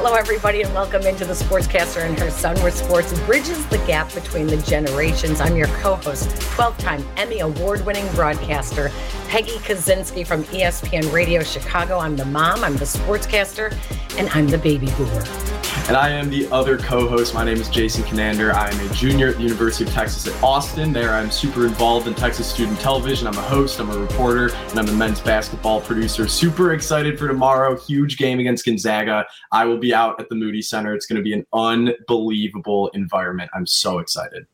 Hello, 0.00 0.14
everybody, 0.14 0.62
and 0.62 0.72
welcome 0.74 1.02
into 1.02 1.24
the 1.24 1.32
Sportscaster 1.32 2.06
and 2.06 2.16
her 2.20 2.30
son, 2.30 2.54
where 2.60 2.70
sports 2.70 3.18
bridges 3.22 3.66
the 3.66 3.78
gap 3.78 4.14
between 4.14 4.46
the 4.46 4.56
generations. 4.58 5.40
I'm 5.40 5.56
your 5.56 5.66
co 5.82 5.96
host, 5.96 6.30
12 6.52 6.78
time 6.78 7.04
Emmy 7.16 7.40
award 7.40 7.84
winning 7.84 8.06
broadcaster, 8.12 8.92
Peggy 9.26 9.58
Kusinski 9.58 10.24
from 10.24 10.44
ESPN 10.44 11.12
Radio 11.12 11.42
Chicago. 11.42 11.98
I'm 11.98 12.14
the 12.14 12.26
mom, 12.26 12.62
I'm 12.62 12.76
the 12.76 12.84
sportscaster, 12.84 13.76
and 14.16 14.28
I'm 14.28 14.46
the 14.46 14.58
baby 14.58 14.86
boomer. 14.96 15.47
And 15.86 15.96
I 15.96 16.10
am 16.10 16.28
the 16.28 16.50
other 16.50 16.76
co 16.76 17.08
host. 17.08 17.32
My 17.32 17.44
name 17.44 17.58
is 17.58 17.68
Jason 17.68 18.04
Conander. 18.04 18.52
I 18.52 18.68
am 18.68 18.90
a 18.90 18.92
junior 18.92 19.28
at 19.28 19.36
the 19.36 19.42
University 19.42 19.84
of 19.84 19.90
Texas 19.92 20.26
at 20.26 20.42
Austin. 20.42 20.92
There, 20.92 21.14
I'm 21.14 21.30
super 21.30 21.66
involved 21.66 22.06
in 22.06 22.14
Texas 22.14 22.46
student 22.46 22.78
television. 22.80 23.26
I'm 23.26 23.38
a 23.38 23.42
host, 23.42 23.78
I'm 23.80 23.90
a 23.90 23.98
reporter, 23.98 24.54
and 24.54 24.78
I'm 24.78 24.88
a 24.88 24.92
men's 24.92 25.20
basketball 25.20 25.80
producer. 25.80 26.28
Super 26.28 26.72
excited 26.72 27.18
for 27.18 27.28
tomorrow. 27.28 27.78
Huge 27.78 28.18
game 28.18 28.38
against 28.38 28.64
Gonzaga. 28.64 29.24
I 29.52 29.64
will 29.64 29.78
be 29.78 29.94
out 29.94 30.20
at 30.20 30.28
the 30.28 30.34
Moody 30.34 30.60
Center. 30.60 30.94
It's 30.94 31.06
going 31.06 31.16
to 31.16 31.22
be 31.22 31.32
an 31.32 31.46
unbelievable 31.54 32.88
environment. 32.88 33.50
I'm 33.54 33.66
so 33.66 33.98
excited. 33.98 34.46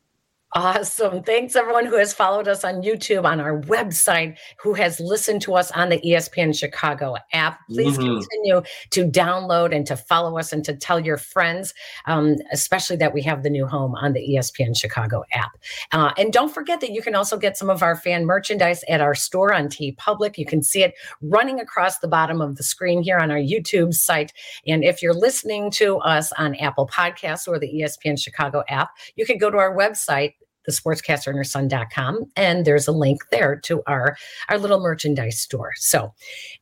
Awesome. 0.57 1.21
Thanks, 1.21 1.53
everyone 1.53 1.85
who 1.85 1.97
has 1.97 2.13
followed 2.13 2.47
us 2.47 2.63
on 2.63 2.75
YouTube, 2.75 3.25
on 3.25 3.41
our 3.41 3.59
website, 3.63 4.37
who 4.57 4.73
has 4.73 5.01
listened 5.01 5.41
to 5.41 5.55
us 5.55 5.69
on 5.71 5.89
the 5.89 5.99
ESPN 5.99 6.57
Chicago 6.57 7.17
app. 7.33 7.59
Please 7.67 7.97
mm-hmm. 7.97 8.21
continue 8.21 8.61
to 8.91 9.05
download 9.05 9.75
and 9.75 9.85
to 9.85 9.97
follow 9.97 10.37
us 10.39 10.53
and 10.53 10.63
to 10.63 10.73
tell 10.73 10.97
your 10.97 11.17
friends, 11.17 11.73
um, 12.05 12.37
especially 12.53 12.95
that 12.95 13.13
we 13.13 13.21
have 13.21 13.43
the 13.43 13.49
new 13.49 13.67
home 13.67 13.95
on 13.95 14.13
the 14.13 14.21
ESPN 14.21 14.79
Chicago 14.79 15.25
app. 15.33 15.51
Uh, 15.91 16.13
and 16.17 16.31
don't 16.31 16.53
forget 16.53 16.79
that 16.79 16.91
you 16.91 17.01
can 17.01 17.15
also 17.15 17.35
get 17.35 17.57
some 17.57 17.69
of 17.69 17.83
our 17.83 17.97
fan 17.97 18.25
merchandise 18.25 18.81
at 18.87 19.01
our 19.01 19.13
store 19.13 19.53
on 19.53 19.67
TeePublic. 19.67 20.37
You 20.37 20.45
can 20.45 20.63
see 20.63 20.83
it 20.83 20.93
running 21.21 21.59
across 21.59 21.99
the 21.99 22.07
bottom 22.07 22.39
of 22.39 22.55
the 22.55 22.63
screen 22.63 23.03
here 23.03 23.17
on 23.17 23.29
our 23.29 23.37
YouTube 23.37 23.93
site. 23.93 24.31
And 24.65 24.85
if 24.85 25.01
you're 25.01 25.13
listening 25.13 25.69
to 25.71 25.97
us 25.97 26.31
on 26.37 26.55
Apple 26.55 26.87
Podcasts 26.87 27.45
or 27.45 27.59
the 27.59 27.67
ESPN 27.67 28.17
Chicago 28.17 28.63
app, 28.69 28.91
you 29.17 29.25
can 29.25 29.37
go 29.37 29.51
to 29.51 29.57
our 29.57 29.75
website 29.75 30.35
thesportscasterandherson.com 30.67 32.25
and 32.35 32.65
there's 32.65 32.87
a 32.87 32.91
link 32.91 33.21
there 33.31 33.55
to 33.57 33.81
our 33.87 34.17
our 34.49 34.57
little 34.57 34.79
merchandise 34.79 35.39
store. 35.39 35.71
So 35.75 36.13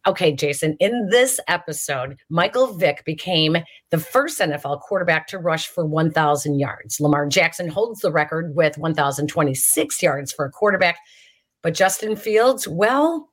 okay 0.07 0.33
jason 0.33 0.75
in 0.79 1.09
this 1.09 1.39
episode 1.47 2.17
michael 2.29 2.73
vick 2.77 3.03
became 3.05 3.57
the 3.89 3.99
first 3.99 4.39
nfl 4.39 4.79
quarterback 4.81 5.27
to 5.27 5.37
rush 5.37 5.67
for 5.67 5.85
1000 5.85 6.59
yards. 6.59 6.99
Lamar 6.99 7.27
jackson 7.27 7.67
holds 7.67 8.01
the 8.01 8.11
record 8.11 8.55
with 8.55 8.77
1026 8.77 10.01
yards 10.01 10.31
for 10.31 10.45
a 10.45 10.51
quarterback. 10.51 10.97
But 11.61 11.73
justin 11.73 12.15
fields 12.15 12.67
well 12.67 13.29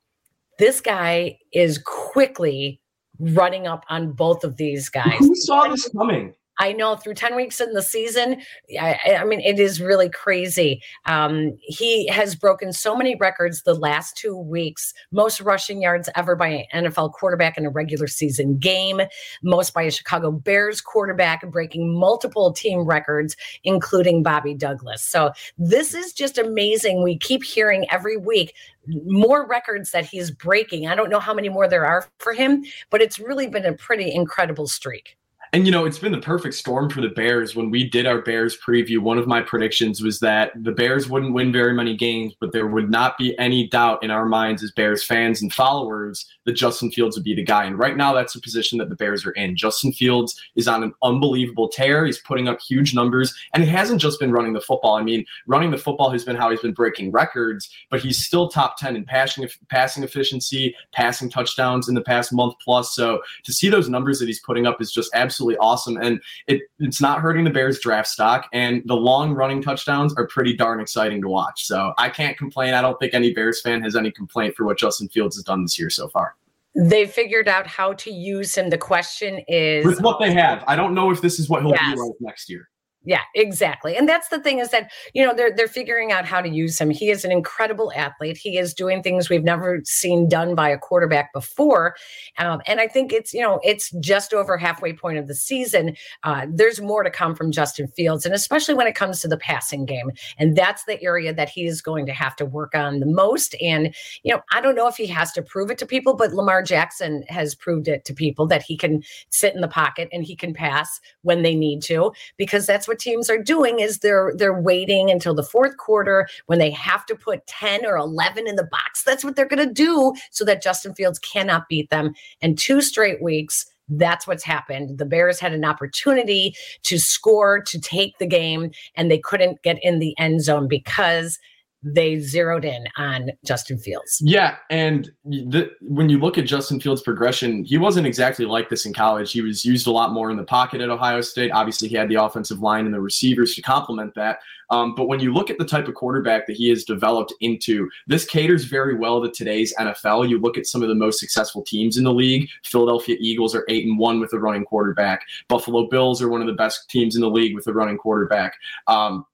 this 0.58 0.80
guy 0.80 1.38
is 1.52 1.78
quickly 1.78 2.80
running 3.18 3.66
up 3.66 3.84
on 3.88 4.12
both 4.12 4.44
of 4.44 4.56
these 4.56 4.88
guys. 4.88 5.18
Who 5.18 5.34
saw 5.34 5.68
this 5.68 5.88
coming 5.88 6.34
I 6.60 6.74
know 6.74 6.94
through 6.94 7.14
10 7.14 7.34
weeks 7.34 7.58
in 7.58 7.72
the 7.72 7.80
season, 7.80 8.42
I, 8.78 9.16
I 9.18 9.24
mean, 9.24 9.40
it 9.40 9.58
is 9.58 9.80
really 9.80 10.10
crazy. 10.10 10.82
Um, 11.06 11.56
he 11.62 12.06
has 12.08 12.34
broken 12.34 12.74
so 12.74 12.94
many 12.94 13.16
records 13.16 13.62
the 13.62 13.74
last 13.74 14.14
two 14.14 14.36
weeks 14.36 14.92
most 15.10 15.40
rushing 15.40 15.80
yards 15.80 16.10
ever 16.14 16.36
by 16.36 16.66
an 16.72 16.84
NFL 16.84 17.14
quarterback 17.14 17.56
in 17.56 17.64
a 17.64 17.70
regular 17.70 18.06
season 18.06 18.58
game, 18.58 19.00
most 19.42 19.72
by 19.72 19.82
a 19.84 19.90
Chicago 19.90 20.30
Bears 20.30 20.82
quarterback, 20.82 21.50
breaking 21.50 21.98
multiple 21.98 22.52
team 22.52 22.80
records, 22.80 23.36
including 23.64 24.22
Bobby 24.22 24.52
Douglass. 24.52 25.02
So 25.02 25.32
this 25.56 25.94
is 25.94 26.12
just 26.12 26.36
amazing. 26.36 27.02
We 27.02 27.16
keep 27.16 27.42
hearing 27.42 27.86
every 27.90 28.18
week 28.18 28.54
more 28.86 29.46
records 29.46 29.92
that 29.92 30.04
he's 30.04 30.30
breaking. 30.30 30.88
I 30.88 30.94
don't 30.94 31.10
know 31.10 31.20
how 31.20 31.32
many 31.32 31.48
more 31.48 31.68
there 31.68 31.86
are 31.86 32.06
for 32.18 32.34
him, 32.34 32.64
but 32.90 33.00
it's 33.00 33.18
really 33.18 33.46
been 33.46 33.64
a 33.64 33.72
pretty 33.72 34.12
incredible 34.12 34.66
streak. 34.66 35.16
And 35.52 35.66
you 35.66 35.72
know, 35.72 35.84
it's 35.84 35.98
been 35.98 36.12
the 36.12 36.20
perfect 36.20 36.54
storm 36.54 36.88
for 36.88 37.00
the 37.00 37.08
Bears. 37.08 37.56
When 37.56 37.70
we 37.70 37.88
did 37.88 38.06
our 38.06 38.22
Bears 38.22 38.56
preview, 38.56 39.00
one 39.00 39.18
of 39.18 39.26
my 39.26 39.42
predictions 39.42 40.00
was 40.00 40.20
that 40.20 40.52
the 40.62 40.70
Bears 40.70 41.08
wouldn't 41.08 41.34
win 41.34 41.50
very 41.50 41.74
many 41.74 41.96
games, 41.96 42.34
but 42.40 42.52
there 42.52 42.68
would 42.68 42.88
not 42.88 43.18
be 43.18 43.36
any 43.36 43.66
doubt 43.66 44.04
in 44.04 44.12
our 44.12 44.26
minds 44.26 44.62
as 44.62 44.70
Bears 44.70 45.02
fans 45.02 45.42
and 45.42 45.52
followers 45.52 46.24
that 46.46 46.52
Justin 46.52 46.92
Fields 46.92 47.16
would 47.16 47.24
be 47.24 47.34
the 47.34 47.42
guy. 47.42 47.64
And 47.64 47.76
right 47.76 47.96
now, 47.96 48.14
that's 48.14 48.34
the 48.34 48.40
position 48.40 48.78
that 48.78 48.90
the 48.90 48.94
Bears 48.94 49.26
are 49.26 49.32
in. 49.32 49.56
Justin 49.56 49.92
Fields 49.92 50.40
is 50.54 50.68
on 50.68 50.84
an 50.84 50.94
unbelievable 51.02 51.68
tear. 51.68 52.06
He's 52.06 52.20
putting 52.20 52.46
up 52.46 52.60
huge 52.60 52.94
numbers, 52.94 53.34
and 53.52 53.60
it 53.60 53.68
hasn't 53.68 54.00
just 54.00 54.20
been 54.20 54.30
running 54.30 54.52
the 54.52 54.60
football. 54.60 54.94
I 54.94 55.02
mean, 55.02 55.26
running 55.48 55.72
the 55.72 55.78
football 55.78 56.10
has 56.10 56.24
been 56.24 56.36
how 56.36 56.50
he's 56.50 56.60
been 56.60 56.74
breaking 56.74 57.10
records, 57.10 57.68
but 57.90 58.00
he's 58.00 58.24
still 58.24 58.48
top 58.48 58.76
10 58.76 58.94
in 58.94 59.04
passing, 59.04 59.48
passing 59.68 60.04
efficiency, 60.04 60.76
passing 60.92 61.28
touchdowns 61.28 61.88
in 61.88 61.96
the 61.96 62.02
past 62.02 62.32
month 62.32 62.54
plus. 62.62 62.94
So 62.94 63.20
to 63.42 63.52
see 63.52 63.68
those 63.68 63.88
numbers 63.88 64.20
that 64.20 64.26
he's 64.26 64.40
putting 64.40 64.64
up 64.64 64.80
is 64.80 64.92
just 64.92 65.10
absolutely 65.12 65.39
absolutely 65.40 65.58
awesome. 65.58 65.96
And 65.96 66.20
it, 66.46 66.62
it's 66.78 67.00
not 67.00 67.20
hurting 67.20 67.44
the 67.44 67.50
Bears 67.50 67.80
draft 67.80 68.08
stock. 68.08 68.48
And 68.52 68.82
the 68.84 68.94
long 68.94 69.32
running 69.32 69.62
touchdowns 69.62 70.14
are 70.16 70.26
pretty 70.26 70.54
darn 70.54 70.80
exciting 70.80 71.22
to 71.22 71.28
watch. 71.28 71.66
So 71.66 71.94
I 71.98 72.10
can't 72.10 72.36
complain. 72.36 72.74
I 72.74 72.82
don't 72.82 72.98
think 72.98 73.14
any 73.14 73.32
Bears 73.32 73.60
fan 73.60 73.82
has 73.82 73.96
any 73.96 74.10
complaint 74.10 74.54
for 74.54 74.64
what 74.64 74.78
Justin 74.78 75.08
Fields 75.08 75.36
has 75.36 75.44
done 75.44 75.62
this 75.62 75.78
year 75.78 75.90
so 75.90 76.08
far. 76.08 76.36
They 76.74 77.06
figured 77.06 77.48
out 77.48 77.66
how 77.66 77.94
to 77.94 78.12
use 78.12 78.54
him. 78.56 78.70
The 78.70 78.78
question 78.78 79.40
is 79.48 79.84
with 79.84 80.00
what 80.00 80.20
they 80.20 80.32
have. 80.32 80.62
I 80.68 80.76
don't 80.76 80.94
know 80.94 81.10
if 81.10 81.20
this 81.20 81.40
is 81.40 81.48
what 81.48 81.62
he'll 81.62 81.72
yes. 81.72 81.94
be 81.94 82.00
like 82.00 82.12
next 82.20 82.48
year. 82.48 82.69
Yeah, 83.02 83.22
exactly. 83.34 83.96
And 83.96 84.06
that's 84.06 84.28
the 84.28 84.38
thing 84.40 84.58
is 84.58 84.68
that, 84.72 84.90
you 85.14 85.24
know, 85.26 85.32
they're 85.34 85.50
they're 85.50 85.68
figuring 85.68 86.12
out 86.12 86.26
how 86.26 86.42
to 86.42 86.48
use 86.50 86.78
him. 86.78 86.90
He 86.90 87.08
is 87.10 87.24
an 87.24 87.32
incredible 87.32 87.90
athlete. 87.96 88.36
He 88.36 88.58
is 88.58 88.74
doing 88.74 89.02
things 89.02 89.30
we've 89.30 89.42
never 89.42 89.80
seen 89.84 90.28
done 90.28 90.54
by 90.54 90.68
a 90.68 90.76
quarterback 90.76 91.32
before. 91.32 91.94
Um, 92.36 92.60
and 92.66 92.78
I 92.78 92.88
think 92.88 93.10
it's, 93.10 93.32
you 93.32 93.40
know, 93.40 93.58
it's 93.64 93.90
just 94.00 94.34
over 94.34 94.58
halfway 94.58 94.92
point 94.92 95.16
of 95.16 95.28
the 95.28 95.34
season. 95.34 95.96
Uh, 96.24 96.46
there's 96.52 96.78
more 96.82 97.02
to 97.02 97.10
come 97.10 97.34
from 97.34 97.52
Justin 97.52 97.88
Fields, 97.88 98.26
and 98.26 98.34
especially 98.34 98.74
when 98.74 98.86
it 98.86 98.94
comes 98.94 99.20
to 99.20 99.28
the 99.28 99.38
passing 99.38 99.86
game. 99.86 100.10
And 100.38 100.54
that's 100.54 100.84
the 100.84 101.02
area 101.02 101.32
that 101.32 101.48
he 101.48 101.64
is 101.64 101.80
going 101.80 102.04
to 102.04 102.12
have 102.12 102.36
to 102.36 102.44
work 102.44 102.74
on 102.74 103.00
the 103.00 103.06
most. 103.06 103.54
And, 103.62 103.94
you 104.24 104.34
know, 104.34 104.42
I 104.52 104.60
don't 104.60 104.74
know 104.74 104.88
if 104.88 104.96
he 104.96 105.06
has 105.06 105.32
to 105.32 105.42
prove 105.42 105.70
it 105.70 105.78
to 105.78 105.86
people, 105.86 106.16
but 106.16 106.34
Lamar 106.34 106.62
Jackson 106.62 107.24
has 107.30 107.54
proved 107.54 107.88
it 107.88 108.04
to 108.04 108.12
people 108.12 108.46
that 108.48 108.62
he 108.62 108.76
can 108.76 109.02
sit 109.30 109.54
in 109.54 109.62
the 109.62 109.68
pocket 109.68 110.10
and 110.12 110.22
he 110.22 110.36
can 110.36 110.52
pass 110.52 111.00
when 111.22 111.40
they 111.40 111.54
need 111.54 111.80
to, 111.84 112.12
because 112.36 112.66
that's 112.66 112.89
what 112.90 112.98
teams 112.98 113.30
are 113.30 113.42
doing 113.42 113.78
is 113.78 114.00
they're 114.00 114.34
they're 114.36 114.60
waiting 114.60 115.10
until 115.10 115.32
the 115.32 115.44
fourth 115.44 115.76
quarter 115.76 116.28
when 116.46 116.58
they 116.58 116.70
have 116.72 117.06
to 117.06 117.14
put 117.14 117.46
10 117.46 117.86
or 117.86 117.96
11 117.96 118.48
in 118.48 118.56
the 118.56 118.64
box. 118.64 119.04
That's 119.04 119.24
what 119.24 119.36
they're 119.36 119.46
going 119.46 119.66
to 119.66 119.72
do 119.72 120.12
so 120.32 120.44
that 120.44 120.60
Justin 120.60 120.92
Fields 120.94 121.20
cannot 121.20 121.68
beat 121.68 121.88
them. 121.90 122.14
And 122.42 122.58
two 122.58 122.82
straight 122.82 123.22
weeks 123.22 123.64
that's 123.92 124.26
what's 124.26 124.44
happened. 124.44 124.98
The 124.98 125.04
Bears 125.04 125.40
had 125.40 125.52
an 125.52 125.64
opportunity 125.64 126.54
to 126.84 126.98
score, 126.98 127.60
to 127.62 127.80
take 127.80 128.18
the 128.18 128.26
game, 128.26 128.70
and 128.94 129.10
they 129.10 129.18
couldn't 129.18 129.62
get 129.62 129.78
in 129.82 129.98
the 129.98 130.16
end 130.16 130.42
zone 130.42 130.68
because 130.68 131.40
they 131.82 132.18
zeroed 132.18 132.64
in 132.64 132.84
on 132.96 133.30
Justin 133.44 133.78
Fields. 133.78 134.20
Yeah, 134.22 134.56
and 134.68 135.10
the, 135.24 135.70
when 135.80 136.08
you 136.08 136.18
look 136.18 136.36
at 136.36 136.46
Justin 136.46 136.80
Fields' 136.80 137.02
progression, 137.02 137.64
he 137.64 137.78
wasn't 137.78 138.06
exactly 138.06 138.44
like 138.44 138.68
this 138.68 138.84
in 138.84 138.92
college. 138.92 139.32
He 139.32 139.40
was 139.40 139.64
used 139.64 139.86
a 139.86 139.90
lot 139.90 140.12
more 140.12 140.30
in 140.30 140.36
the 140.36 140.44
pocket 140.44 140.80
at 140.80 140.90
Ohio 140.90 141.20
State. 141.20 141.50
Obviously, 141.50 141.88
he 141.88 141.96
had 141.96 142.08
the 142.08 142.16
offensive 142.16 142.60
line 142.60 142.84
and 142.84 142.94
the 142.94 143.00
receivers 143.00 143.54
to 143.54 143.62
complement 143.62 144.14
that. 144.14 144.40
Um, 144.70 144.94
but 144.94 145.08
when 145.08 145.20
you 145.20 145.32
look 145.32 145.50
at 145.50 145.58
the 145.58 145.64
type 145.64 145.88
of 145.88 145.94
quarterback 145.94 146.46
that 146.46 146.56
he 146.56 146.68
has 146.68 146.84
developed 146.84 147.34
into, 147.40 147.88
this 148.06 148.24
caters 148.24 148.64
very 148.64 148.94
well 148.94 149.20
to 149.22 149.30
today's 149.30 149.74
NFL. 149.78 150.28
You 150.28 150.38
look 150.38 150.56
at 150.56 150.66
some 150.66 150.82
of 150.82 150.88
the 150.88 150.94
most 150.94 151.18
successful 151.18 151.62
teams 151.62 151.96
in 151.96 152.04
the 152.04 152.12
league. 152.12 152.48
Philadelphia 152.64 153.16
Eagles 153.18 153.54
are 153.54 153.64
eight 153.68 153.86
and 153.86 153.98
one 153.98 154.20
with 154.20 154.32
a 154.32 154.38
running 154.38 154.64
quarterback. 154.64 155.22
Buffalo 155.48 155.88
Bills 155.88 156.22
are 156.22 156.28
one 156.28 156.40
of 156.40 156.46
the 156.46 156.52
best 156.52 156.88
teams 156.88 157.16
in 157.16 157.20
the 157.20 157.30
league 157.30 157.54
with 157.54 157.66
a 157.66 157.72
running 157.72 157.96
quarterback. 157.96 158.54
Um, 158.86 159.24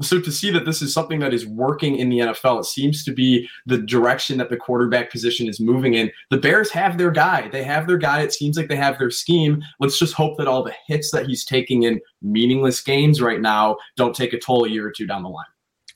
so 0.00 0.20
to 0.20 0.30
see 0.30 0.50
that 0.50 0.64
this 0.64 0.82
is 0.82 0.92
something 0.92 1.18
that 1.20 1.34
is 1.34 1.46
working 1.46 1.96
in 1.96 2.08
the 2.08 2.18
NFL, 2.18 2.60
it 2.60 2.64
seems 2.64 3.04
to 3.04 3.12
be 3.12 3.48
the 3.66 3.78
direction 3.78 4.38
that 4.38 4.50
the 4.50 4.56
quarterback 4.56 5.10
position 5.10 5.48
is 5.48 5.60
moving 5.60 5.94
in. 5.94 6.10
The 6.30 6.38
Bears 6.38 6.70
have 6.70 6.98
their 6.98 7.10
guy. 7.10 7.48
They 7.48 7.64
have 7.64 7.86
their 7.86 7.98
guy. 7.98 8.22
It 8.22 8.32
seems 8.32 8.56
like 8.56 8.68
they 8.68 8.76
have 8.76 8.98
their 8.98 9.10
scheme. 9.10 9.62
Let's 9.80 9.98
just 9.98 10.14
hope 10.14 10.38
that 10.38 10.48
all 10.48 10.62
the 10.62 10.74
hits 10.86 11.10
that 11.10 11.26
he's 11.26 11.44
taking 11.44 11.82
in 11.82 12.00
meaningless 12.22 12.80
games 12.80 13.20
right 13.20 13.40
now 13.40 13.76
don't 13.96 14.14
take 14.14 14.32
a 14.32 14.38
toll 14.38 14.64
a 14.64 14.68
year 14.68 14.86
or 14.86 14.92
two 14.92 15.06
down 15.06 15.22
the 15.22 15.28
line. 15.28 15.46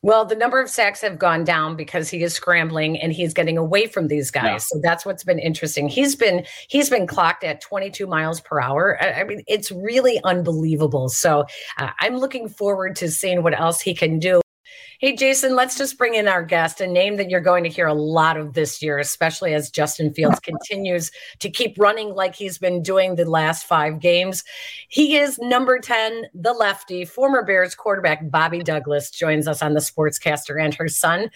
Well, 0.04 0.24
the 0.24 0.34
number 0.34 0.60
of 0.60 0.68
sacks 0.68 1.00
have 1.02 1.16
gone 1.16 1.44
down 1.44 1.76
because 1.76 2.08
he 2.08 2.24
is 2.24 2.34
scrambling 2.34 3.00
and 3.00 3.12
he's 3.12 3.32
getting 3.32 3.56
away 3.56 3.86
from 3.86 4.08
these 4.08 4.32
guys. 4.32 4.44
Yeah. 4.44 4.58
So 4.58 4.80
that's 4.82 5.06
what's 5.06 5.22
been 5.22 5.38
interesting. 5.38 5.88
He's 5.88 6.16
been 6.16 6.44
he's 6.68 6.90
been 6.90 7.06
clocked 7.06 7.44
at 7.44 7.60
22 7.60 8.08
miles 8.08 8.40
per 8.40 8.60
hour. 8.60 8.98
I, 9.00 9.20
I 9.20 9.24
mean, 9.24 9.44
it's 9.46 9.70
really 9.70 10.20
unbelievable. 10.24 11.08
So 11.08 11.44
uh, 11.78 11.90
I'm 12.00 12.16
looking 12.16 12.48
forward 12.48 12.96
to 12.96 13.08
seeing 13.08 13.44
what 13.44 13.58
else 13.58 13.80
he 13.80 13.94
can 13.94 14.18
do. 14.18 14.41
Hey, 15.02 15.16
Jason, 15.16 15.56
let's 15.56 15.76
just 15.76 15.98
bring 15.98 16.14
in 16.14 16.28
our 16.28 16.44
guest, 16.44 16.80
a 16.80 16.86
name 16.86 17.16
that 17.16 17.28
you're 17.28 17.40
going 17.40 17.64
to 17.64 17.68
hear 17.68 17.88
a 17.88 17.92
lot 17.92 18.36
of 18.36 18.52
this 18.52 18.80
year, 18.80 19.00
especially 19.00 19.52
as 19.52 19.68
Justin 19.68 20.14
Fields 20.14 20.38
continues 20.44 21.10
to 21.40 21.50
keep 21.50 21.76
running 21.76 22.14
like 22.14 22.36
he's 22.36 22.56
been 22.56 22.84
doing 22.84 23.16
the 23.16 23.28
last 23.28 23.66
five 23.66 23.98
games. 23.98 24.44
He 24.86 25.16
is 25.16 25.40
number 25.40 25.80
10, 25.80 26.26
the 26.34 26.52
lefty, 26.52 27.04
former 27.04 27.44
Bears 27.44 27.74
quarterback 27.74 28.30
Bobby 28.30 28.62
Douglass 28.62 29.10
joins 29.10 29.48
us 29.48 29.60
on 29.60 29.74
the 29.74 29.80
Sportscaster 29.80 30.64
and 30.64 30.72
her 30.74 30.86
son. 30.86 31.30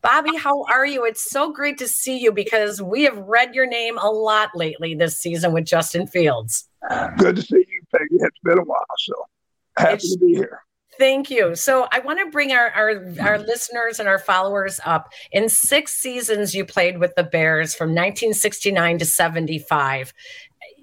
Bobby, 0.00 0.36
how 0.36 0.62
are 0.70 0.86
you? 0.86 1.04
It's 1.04 1.28
so 1.28 1.50
great 1.52 1.78
to 1.78 1.88
see 1.88 2.18
you 2.18 2.30
because 2.30 2.80
we 2.80 3.02
have 3.02 3.18
read 3.18 3.52
your 3.52 3.66
name 3.66 3.98
a 3.98 4.08
lot 4.08 4.50
lately 4.54 4.94
this 4.94 5.18
season 5.18 5.52
with 5.52 5.64
Justin 5.64 6.06
Fields. 6.06 6.68
Good 7.18 7.34
to 7.34 7.42
see 7.42 7.66
you, 7.68 7.82
Peggy. 7.90 8.22
It's 8.22 8.38
been 8.44 8.60
a 8.60 8.62
while, 8.62 8.86
so 8.98 9.14
happy 9.76 9.94
it's, 9.94 10.12
to 10.12 10.18
be 10.20 10.36
here. 10.36 10.60
Thank 10.98 11.30
you. 11.30 11.54
So 11.54 11.86
I 11.92 12.00
want 12.00 12.18
to 12.18 12.30
bring 12.30 12.52
our, 12.52 12.70
our, 12.70 13.04
our 13.20 13.38
listeners 13.38 14.00
and 14.00 14.08
our 14.08 14.18
followers 14.18 14.80
up. 14.84 15.12
In 15.30 15.48
six 15.48 15.94
seasons, 15.94 16.54
you 16.54 16.64
played 16.64 16.98
with 16.98 17.14
the 17.14 17.22
Bears 17.22 17.74
from 17.74 17.90
1969 17.90 18.98
to 18.98 19.04
75. 19.04 20.12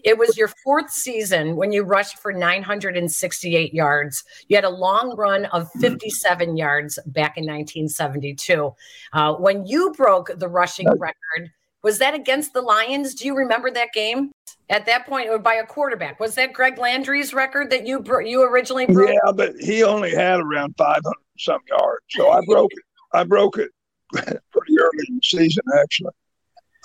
It 0.06 0.18
was 0.18 0.38
your 0.38 0.48
fourth 0.64 0.90
season 0.90 1.58
when 1.58 1.74
you 1.74 1.84
rushed 1.84 2.20
for 2.20 2.32
968 2.32 3.74
yards. 3.74 4.24
You 4.48 4.56
had 4.56 4.64
a 4.64 4.70
long 4.70 5.16
run 5.18 5.46
of 5.46 5.70
57 5.82 6.56
yards 6.56 6.98
back 7.08 7.38
in 7.38 7.44
1972. 7.44 8.74
Uh, 9.12 9.34
when 9.34 9.66
you 9.66 9.92
broke 9.98 10.32
the 10.38 10.48
rushing 10.48 10.88
record, 10.98 11.52
was 11.86 12.00
that 12.00 12.16
against 12.16 12.52
the 12.52 12.64
Lions? 12.64 13.14
Do 13.14 13.28
you 13.28 13.36
remember 13.36 13.70
that 13.70 13.94
game? 13.94 14.32
At 14.72 14.88
that 14.88 15.06
point, 15.06 15.30
or 15.30 15.38
by 15.38 15.54
a 15.54 15.66
quarterback, 15.68 16.20
was 16.20 16.34
that 16.34 16.52
Greg 16.52 16.80
Landry's 16.80 17.32
record 17.32 17.70
that 17.70 17.86
you 17.86 18.04
you 18.26 18.42
originally 18.42 18.88
broke? 18.88 19.12
Yeah, 19.12 19.32
but 19.32 19.54
he 19.60 19.84
only 19.84 20.10
had 20.10 20.40
around 20.40 20.74
500 20.80 21.04
some 21.38 21.62
yards, 21.70 22.04
so 22.10 22.32
I 22.32 22.42
broke 22.48 22.72
it. 22.74 22.84
I 23.14 23.24
broke 23.24 23.60
it 23.60 23.70
pretty 24.14 24.80
early 24.80 25.06
in 25.08 25.18
the 25.18 25.22
season, 25.24 25.64
actually. 25.80 26.14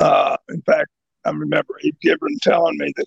Uh, 0.00 0.36
in 0.50 0.60
fact, 0.60 0.90
I 1.24 1.30
remember 1.30 1.76
Abe 1.82 1.96
Gibron 2.04 2.38
telling 2.42 2.76
me 2.76 2.92
that 2.98 3.06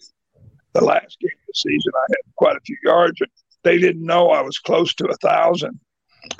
the 0.73 0.83
last 0.83 1.19
game 1.19 1.29
of 1.31 1.47
the 1.47 1.53
season 1.53 1.91
I 1.95 2.05
had 2.09 2.35
quite 2.35 2.55
a 2.55 2.61
few 2.65 2.77
yards, 2.83 3.21
and 3.21 3.29
they 3.63 3.77
didn't 3.77 4.03
know 4.03 4.31
I 4.31 4.41
was 4.41 4.57
close 4.57 4.95
to 4.95 5.05
a 5.05 5.15
thousand. 5.17 5.79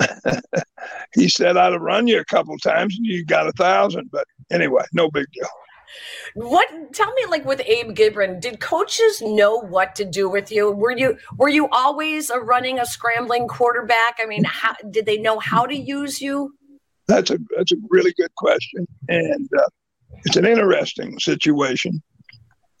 he 1.14 1.28
said 1.28 1.56
I'd 1.56 1.72
have 1.72 1.80
run 1.80 2.08
you 2.08 2.18
a 2.18 2.24
couple 2.24 2.56
times 2.58 2.96
and 2.96 3.06
you 3.06 3.24
got 3.24 3.46
a 3.46 3.52
thousand, 3.52 4.10
but 4.10 4.26
anyway, 4.50 4.84
no 4.92 5.10
big 5.10 5.26
deal. 5.32 5.48
What 6.34 6.68
tell 6.92 7.12
me 7.12 7.26
like 7.28 7.44
with 7.44 7.60
Abe 7.64 7.94
Gibron, 7.94 8.40
did 8.40 8.60
coaches 8.60 9.22
know 9.22 9.56
what 9.56 9.94
to 9.96 10.04
do 10.04 10.28
with 10.28 10.50
you? 10.50 10.70
Were 10.70 10.90
you 10.90 11.16
were 11.36 11.48
you 11.48 11.68
always 11.70 12.30
a 12.30 12.40
running 12.40 12.80
a 12.80 12.86
scrambling 12.86 13.46
quarterback? 13.46 14.18
I 14.20 14.26
mean, 14.26 14.44
how 14.44 14.74
did 14.90 15.06
they 15.06 15.18
know 15.18 15.38
how 15.38 15.66
to 15.66 15.76
use 15.76 16.20
you? 16.20 16.54
That's 17.06 17.30
a 17.30 17.38
that's 17.56 17.72
a 17.72 17.76
really 17.90 18.12
good 18.16 18.34
question, 18.34 18.86
and 19.08 19.48
uh, 19.56 19.68
it's 20.24 20.36
an 20.36 20.46
interesting 20.46 21.18
situation. 21.18 22.02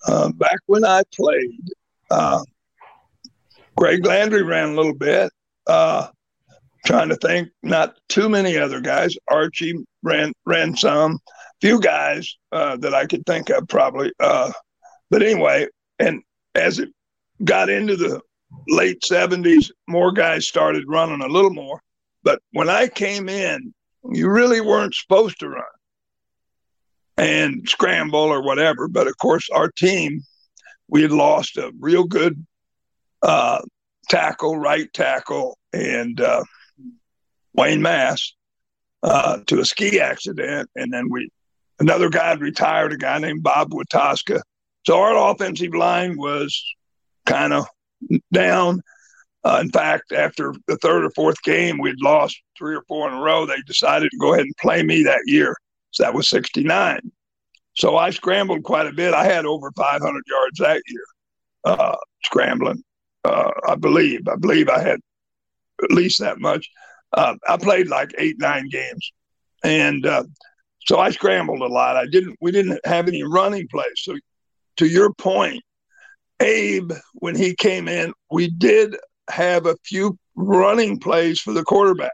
Uh, 0.06 0.32
back 0.32 0.58
when 0.66 0.84
I 0.84 1.02
played, 1.14 1.70
uh, 2.10 2.42
Greg 3.76 4.04
Landry 4.04 4.42
ran 4.42 4.70
a 4.70 4.74
little 4.74 4.94
bit. 4.94 5.30
Uh, 5.66 6.08
trying 6.84 7.08
to 7.08 7.16
think, 7.16 7.48
not 7.62 7.96
too 8.08 8.28
many 8.28 8.58
other 8.58 8.80
guys. 8.80 9.16
Archie 9.28 9.84
ran 10.02 10.32
ran 10.46 10.76
some, 10.76 11.18
few 11.64 11.80
guys 11.80 12.36
uh, 12.52 12.76
that 12.76 12.92
I 12.92 13.06
could 13.06 13.24
think 13.24 13.48
of 13.48 13.66
probably. 13.68 14.12
Uh, 14.20 14.52
but 15.10 15.22
anyway, 15.22 15.66
and 15.98 16.22
as 16.54 16.78
it 16.78 16.90
got 17.42 17.70
into 17.70 17.96
the 17.96 18.20
late 18.68 19.00
'70s, 19.00 19.70
more 19.88 20.12
guys 20.12 20.46
started 20.46 20.84
running 20.86 21.22
a 21.22 21.26
little 21.26 21.54
more. 21.54 21.80
But 22.22 22.42
when 22.52 22.68
I 22.68 22.88
came 22.88 23.30
in, 23.30 23.72
you 24.10 24.28
really 24.28 24.60
weren't 24.60 24.94
supposed 24.94 25.40
to 25.40 25.48
run 25.48 25.64
and 27.16 27.66
scramble 27.66 28.18
or 28.18 28.42
whatever. 28.42 28.86
But 28.86 29.06
of 29.06 29.16
course, 29.16 29.48
our 29.48 29.70
team, 29.70 30.20
we 30.88 31.00
had 31.00 31.12
lost 31.12 31.56
a 31.56 31.72
real 31.80 32.04
good 32.04 32.44
uh, 33.22 33.62
tackle, 34.10 34.58
right 34.58 34.92
tackle, 34.92 35.56
and 35.72 36.20
uh, 36.20 36.44
Wayne 37.54 37.80
Mass 37.80 38.34
uh, 39.02 39.38
to 39.46 39.60
a 39.60 39.64
ski 39.64 39.98
accident, 39.98 40.68
and 40.76 40.92
then 40.92 41.08
we 41.10 41.30
another 41.78 42.08
guy 42.08 42.30
had 42.30 42.40
retired, 42.40 42.92
a 42.92 42.96
guy 42.96 43.18
named 43.18 43.42
Bob 43.42 43.70
Wetoska. 43.70 44.40
So 44.86 44.98
our 44.98 45.32
offensive 45.32 45.74
line 45.74 46.16
was 46.16 46.62
kind 47.26 47.52
of 47.52 47.66
down. 48.32 48.82
Uh, 49.44 49.58
in 49.60 49.70
fact, 49.70 50.12
after 50.12 50.54
the 50.66 50.76
third 50.76 51.04
or 51.04 51.10
fourth 51.10 51.42
game, 51.42 51.78
we'd 51.78 52.00
lost 52.00 52.40
three 52.56 52.74
or 52.74 52.82
four 52.88 53.08
in 53.08 53.14
a 53.14 53.20
row. 53.20 53.44
They 53.44 53.60
decided 53.66 54.10
to 54.10 54.16
go 54.18 54.32
ahead 54.32 54.46
and 54.46 54.56
play 54.58 54.82
me 54.82 55.02
that 55.02 55.20
year. 55.26 55.56
So 55.90 56.02
that 56.02 56.14
was 56.14 56.28
69. 56.28 57.00
So 57.74 57.96
I 57.96 58.10
scrambled 58.10 58.62
quite 58.62 58.86
a 58.86 58.92
bit. 58.92 59.14
I 59.14 59.24
had 59.24 59.44
over 59.44 59.70
500 59.76 60.02
yards 60.26 60.58
that 60.58 60.82
year, 60.86 61.04
uh, 61.64 61.96
scrambling. 62.24 62.82
Uh, 63.24 63.50
I 63.68 63.74
believe. 63.74 64.28
I 64.28 64.36
believe 64.36 64.68
I 64.68 64.80
had 64.80 65.00
at 65.82 65.90
least 65.92 66.20
that 66.20 66.38
much 66.38 66.68
uh, 67.14 67.34
I 67.48 67.56
played 67.56 67.88
like 67.88 68.12
eight, 68.18 68.36
nine 68.38 68.68
games, 68.68 69.12
and 69.62 70.04
uh, 70.04 70.24
so 70.84 70.98
I 70.98 71.10
scrambled 71.10 71.62
a 71.62 71.66
lot. 71.66 71.96
I 71.96 72.06
didn't. 72.06 72.36
We 72.40 72.52
didn't 72.52 72.78
have 72.84 73.08
any 73.08 73.22
running 73.22 73.68
plays. 73.68 73.86
So, 73.96 74.16
to 74.76 74.86
your 74.86 75.12
point, 75.14 75.62
Abe, 76.40 76.92
when 77.14 77.34
he 77.34 77.54
came 77.54 77.88
in, 77.88 78.12
we 78.30 78.50
did 78.50 78.96
have 79.30 79.66
a 79.66 79.76
few 79.84 80.18
running 80.34 80.98
plays 80.98 81.40
for 81.40 81.52
the 81.52 81.64
quarterback. 81.64 82.12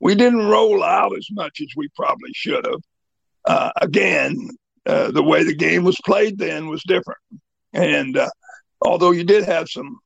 We 0.00 0.14
didn't 0.14 0.48
roll 0.48 0.82
out 0.82 1.16
as 1.16 1.28
much 1.30 1.60
as 1.60 1.68
we 1.76 1.88
probably 1.94 2.32
should 2.34 2.66
have. 2.66 2.80
Uh, 3.44 3.70
again, 3.80 4.36
uh, 4.86 5.12
the 5.12 5.22
way 5.22 5.44
the 5.44 5.54
game 5.54 5.84
was 5.84 5.98
played 6.04 6.38
then 6.38 6.68
was 6.68 6.82
different, 6.82 7.20
and 7.72 8.16
uh, 8.16 8.30
although 8.80 9.12
you 9.12 9.22
did 9.22 9.44
have 9.44 9.68
some 9.68 9.98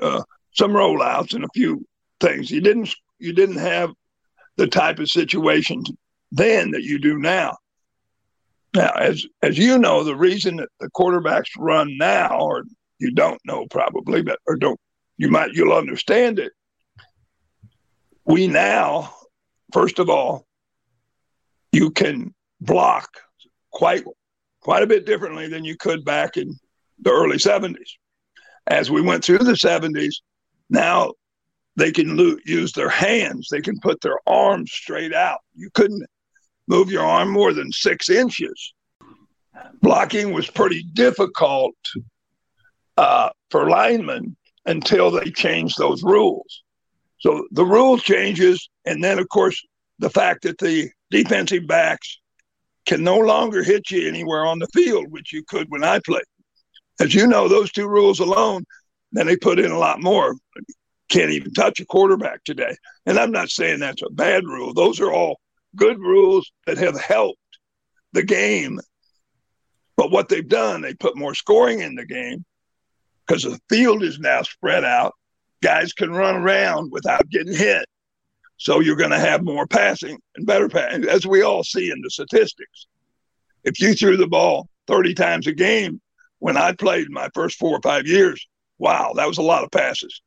uh, 0.00 0.22
some 0.52 0.72
rollouts 0.72 1.34
and 1.34 1.44
a 1.44 1.48
few 1.54 1.86
things, 2.20 2.50
you 2.50 2.60
didn't 2.60 2.94
you 3.18 3.32
didn't 3.32 3.56
have 3.56 3.90
the 4.56 4.66
type 4.66 4.98
of 4.98 5.08
situation 5.08 5.82
then 6.30 6.72
that 6.72 6.82
you 6.82 6.98
do 6.98 7.18
now. 7.18 7.56
Now, 8.74 8.90
as 8.90 9.26
as 9.42 9.56
you 9.56 9.78
know, 9.78 10.04
the 10.04 10.16
reason 10.16 10.56
that 10.56 10.68
the 10.78 10.90
quarterbacks 10.90 11.48
run 11.58 11.96
now, 11.96 12.38
or 12.38 12.64
you 12.98 13.10
don't 13.10 13.40
know 13.44 13.66
probably, 13.66 14.22
but 14.22 14.38
or 14.46 14.56
don't 14.56 14.78
you 15.16 15.30
might 15.30 15.52
you'll 15.52 15.72
understand 15.72 16.38
it. 16.38 16.52
We 18.24 18.46
now, 18.46 19.14
first 19.72 19.98
of 19.98 20.10
all, 20.10 20.46
you 21.72 21.90
can 21.90 22.34
block 22.60 23.08
quite 23.70 24.04
quite 24.60 24.82
a 24.82 24.86
bit 24.86 25.06
differently 25.06 25.48
than 25.48 25.64
you 25.64 25.76
could 25.76 26.04
back 26.04 26.36
in 26.36 26.54
the 27.00 27.10
early 27.10 27.36
70s. 27.36 27.76
As 28.66 28.90
we 28.90 29.00
went 29.00 29.24
through 29.24 29.38
the 29.38 29.52
70s, 29.52 30.16
now 30.68 31.12
they 31.76 31.90
can 31.90 32.18
use 32.44 32.72
their 32.72 32.88
hands. 32.88 33.48
They 33.50 33.60
can 33.60 33.78
put 33.80 34.00
their 34.00 34.18
arms 34.26 34.70
straight 34.72 35.14
out. 35.14 35.38
You 35.54 35.70
couldn't 35.72 36.04
move 36.68 36.90
your 36.90 37.04
arm 37.04 37.30
more 37.30 37.52
than 37.52 37.72
six 37.72 38.08
inches. 38.08 38.74
Blocking 39.82 40.32
was 40.32 40.48
pretty 40.48 40.84
difficult 40.92 41.74
uh, 42.96 43.30
for 43.50 43.68
linemen 43.68 44.36
until 44.66 45.10
they 45.10 45.30
changed 45.30 45.76
those 45.78 46.02
rules. 46.02 46.62
So 47.18 47.46
the 47.50 47.64
rule 47.64 47.98
changes, 47.98 48.68
and 48.84 49.02
then 49.02 49.18
of 49.18 49.28
course 49.28 49.60
the 49.98 50.10
fact 50.10 50.42
that 50.42 50.58
the 50.58 50.90
defensive 51.10 51.66
backs 51.66 52.18
can 52.86 53.02
no 53.02 53.18
longer 53.18 53.62
hit 53.62 53.90
you 53.90 54.06
anywhere 54.06 54.46
on 54.46 54.58
the 54.58 54.68
field, 54.68 55.06
which 55.10 55.32
you 55.32 55.42
could 55.48 55.66
when 55.68 55.82
I 55.82 55.98
played. 56.00 56.22
As 57.00 57.14
you 57.14 57.26
know, 57.26 57.48
those 57.48 57.72
two 57.72 57.88
rules 57.88 58.20
alone, 58.20 58.64
then 59.12 59.26
they 59.26 59.36
put 59.36 59.58
in 59.58 59.70
a 59.70 59.78
lot 59.78 60.00
more 60.00 60.34
can't 61.08 61.30
even 61.30 61.52
touch 61.52 61.80
a 61.80 61.86
quarterback 61.86 62.44
today. 62.44 62.74
And 63.06 63.18
I'm 63.18 63.30
not 63.30 63.48
saying 63.48 63.80
that's 63.80 64.02
a 64.02 64.10
bad 64.10 64.44
rule. 64.44 64.74
Those 64.74 65.00
are 65.00 65.12
all 65.12 65.40
good 65.78 65.98
rules 65.98 66.50
that 66.66 66.76
have 66.76 67.00
helped 67.00 67.38
the 68.12 68.22
game. 68.22 68.78
But 69.96 70.10
what 70.10 70.28
they've 70.28 70.46
done, 70.46 70.82
they 70.82 70.94
put 70.94 71.16
more 71.16 71.34
scoring 71.34 71.80
in 71.80 71.94
the 71.94 72.06
game 72.06 72.44
because 73.26 73.42
the 73.42 73.58
field 73.68 74.02
is 74.02 74.18
now 74.18 74.42
spread 74.42 74.84
out. 74.84 75.14
Guys 75.62 75.92
can 75.92 76.10
run 76.10 76.36
around 76.36 76.92
without 76.92 77.28
getting 77.30 77.54
hit. 77.54 77.86
So 78.58 78.80
you're 78.80 78.96
going 78.96 79.10
to 79.10 79.18
have 79.18 79.42
more 79.42 79.66
passing 79.66 80.18
and 80.36 80.46
better 80.46 80.68
passing, 80.68 81.08
as 81.08 81.26
we 81.26 81.42
all 81.42 81.64
see 81.64 81.90
in 81.90 82.00
the 82.02 82.10
statistics. 82.10 82.86
If 83.64 83.80
you 83.80 83.94
threw 83.94 84.16
the 84.16 84.26
ball 84.26 84.68
30 84.88 85.14
times 85.14 85.46
a 85.46 85.52
game 85.52 86.00
when 86.40 86.56
I 86.56 86.72
played 86.72 87.10
my 87.10 87.28
first 87.34 87.58
four 87.58 87.76
or 87.76 87.80
five 87.82 88.06
years, 88.06 88.44
wow, 88.78 89.12
that 89.14 89.28
was 89.28 89.38
a 89.38 89.42
lot 89.42 89.64
of 89.64 89.70
passes. 89.70 90.22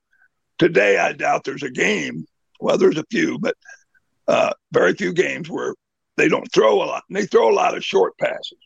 Today, 0.60 0.98
I 0.98 1.14
doubt 1.14 1.44
there's 1.44 1.64
a 1.64 1.72
game. 1.72 2.26
Well, 2.60 2.78
there's 2.78 2.98
a 2.98 3.06
few, 3.10 3.40
but 3.40 3.56
uh, 4.32 4.54
very 4.72 4.94
few 4.94 5.12
games 5.12 5.50
where 5.50 5.76
they 6.16 6.30
don't 6.30 6.50
throw 6.54 6.82
a 6.82 6.86
lot. 6.86 7.04
And 7.10 7.18
they 7.18 7.26
throw 7.26 7.52
a 7.52 7.54
lot 7.54 7.76
of 7.76 7.84
short 7.84 8.18
passes. 8.18 8.58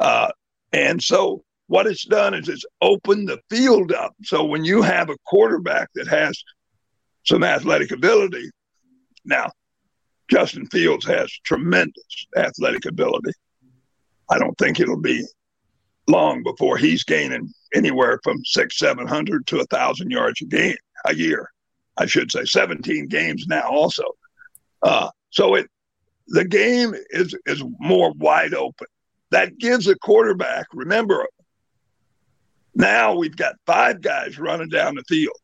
Uh, 0.00 0.30
and 0.72 1.00
so 1.02 1.44
what 1.66 1.86
it's 1.86 2.06
done 2.06 2.32
is 2.32 2.48
it's 2.48 2.64
opened 2.80 3.28
the 3.28 3.38
field 3.50 3.92
up. 3.92 4.14
So 4.24 4.44
when 4.44 4.64
you 4.64 4.80
have 4.80 5.10
a 5.10 5.18
quarterback 5.26 5.90
that 5.94 6.08
has 6.08 6.42
some 7.24 7.44
athletic 7.44 7.90
ability, 7.90 8.50
now 9.26 9.50
Justin 10.30 10.66
Fields 10.68 11.04
has 11.04 11.30
tremendous 11.44 12.26
athletic 12.36 12.86
ability. 12.86 13.32
I 14.30 14.38
don't 14.38 14.56
think 14.56 14.80
it'll 14.80 15.00
be 15.00 15.22
long 16.08 16.42
before 16.42 16.78
he's 16.78 17.04
gaining 17.04 17.52
anywhere 17.74 18.18
from 18.24 18.42
six, 18.46 18.78
seven 18.78 19.06
hundred 19.06 19.46
to 19.48 19.60
a 19.60 19.66
thousand 19.66 20.10
yards 20.10 20.40
a 20.40 20.46
game 20.46 20.76
a 21.06 21.14
year. 21.14 21.50
I 21.98 22.06
should 22.06 22.32
say 22.32 22.46
17 22.46 23.08
games 23.08 23.44
now 23.46 23.68
also. 23.68 24.04
Uh, 24.82 25.10
so 25.30 25.54
it 25.54 25.68
the 26.28 26.44
game 26.44 26.94
is 27.10 27.34
is 27.46 27.62
more 27.78 28.12
wide 28.12 28.54
open. 28.54 28.86
That 29.30 29.58
gives 29.58 29.86
a 29.88 29.96
quarterback, 29.96 30.66
remember, 30.72 31.26
Now 32.74 33.14
we've 33.14 33.36
got 33.36 33.56
five 33.66 34.00
guys 34.00 34.38
running 34.38 34.68
down 34.68 34.94
the 34.94 35.04
field 35.08 35.36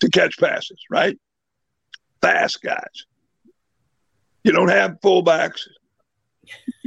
to 0.00 0.10
catch 0.10 0.38
passes, 0.38 0.80
right? 0.90 1.18
Fast 2.20 2.62
guys. 2.62 3.06
You 4.44 4.52
don't 4.52 4.68
have 4.68 5.00
fullbacks. 5.04 5.60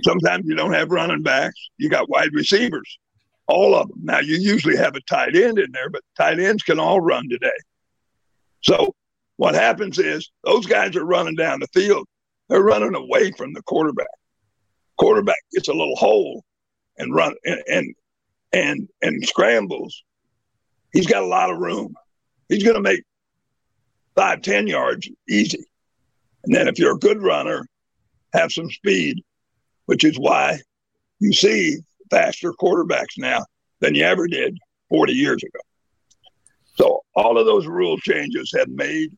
Sometimes 0.03 0.45
you 0.45 0.55
don't 0.55 0.73
have 0.73 0.91
running 0.91 1.23
backs. 1.23 1.55
You 1.77 1.89
got 1.89 2.09
wide 2.09 2.33
receivers, 2.33 2.99
all 3.47 3.75
of 3.75 3.87
them. 3.87 3.99
Now 4.03 4.19
you 4.19 4.37
usually 4.37 4.77
have 4.77 4.95
a 4.95 5.01
tight 5.01 5.35
end 5.35 5.57
in 5.57 5.71
there, 5.71 5.89
but 5.89 6.01
tight 6.17 6.39
ends 6.39 6.63
can 6.63 6.79
all 6.79 6.99
run 6.99 7.29
today. 7.29 7.57
So 8.61 8.93
what 9.37 9.55
happens 9.55 9.99
is 9.99 10.29
those 10.43 10.65
guys 10.65 10.95
are 10.95 11.05
running 11.05 11.35
down 11.35 11.59
the 11.59 11.67
field. 11.67 12.07
They're 12.49 12.61
running 12.61 12.95
away 12.95 13.31
from 13.31 13.53
the 13.53 13.61
quarterback. 13.63 14.07
Quarterback 14.97 15.39
gets 15.53 15.67
a 15.67 15.73
little 15.73 15.95
hole 15.95 16.43
and 16.97 17.13
run 17.13 17.35
and 17.43 17.61
and 17.67 17.95
and, 18.53 18.87
and 19.01 19.27
scrambles. 19.27 20.03
He's 20.93 21.07
got 21.07 21.23
a 21.23 21.27
lot 21.27 21.51
of 21.51 21.57
room. 21.57 21.93
He's 22.47 22.63
going 22.63 22.75
to 22.75 22.81
make 22.81 23.03
five, 24.15 24.41
ten 24.41 24.67
yards 24.67 25.09
easy. 25.27 25.65
And 26.45 26.55
then 26.55 26.67
if 26.67 26.79
you're 26.79 26.95
a 26.95 26.99
good 26.99 27.21
runner, 27.21 27.67
have 28.33 28.51
some 28.51 28.69
speed, 28.69 29.21
which 29.87 30.05
is 30.05 30.17
why 30.17 30.59
you 31.19 31.33
see 31.33 31.79
faster 32.09 32.53
quarterbacks 32.53 33.17
now 33.17 33.43
than 33.81 33.95
you 33.95 34.03
ever 34.03 34.27
did 34.27 34.57
40 34.89 35.13
years 35.13 35.43
ago. 35.43 35.59
So 36.77 37.01
all 37.15 37.37
of 37.37 37.45
those 37.45 37.67
rule 37.67 37.97
changes 37.97 38.53
have 38.57 38.69
made 38.69 39.11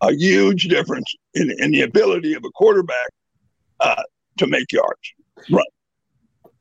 a 0.00 0.12
huge 0.12 0.68
difference 0.68 1.12
in, 1.34 1.50
in 1.58 1.70
the 1.70 1.82
ability 1.82 2.34
of 2.34 2.44
a 2.44 2.50
quarterback 2.50 3.10
uh, 3.80 4.02
to 4.38 4.46
make 4.46 4.72
yards. 4.72 5.14
Right 5.50 5.66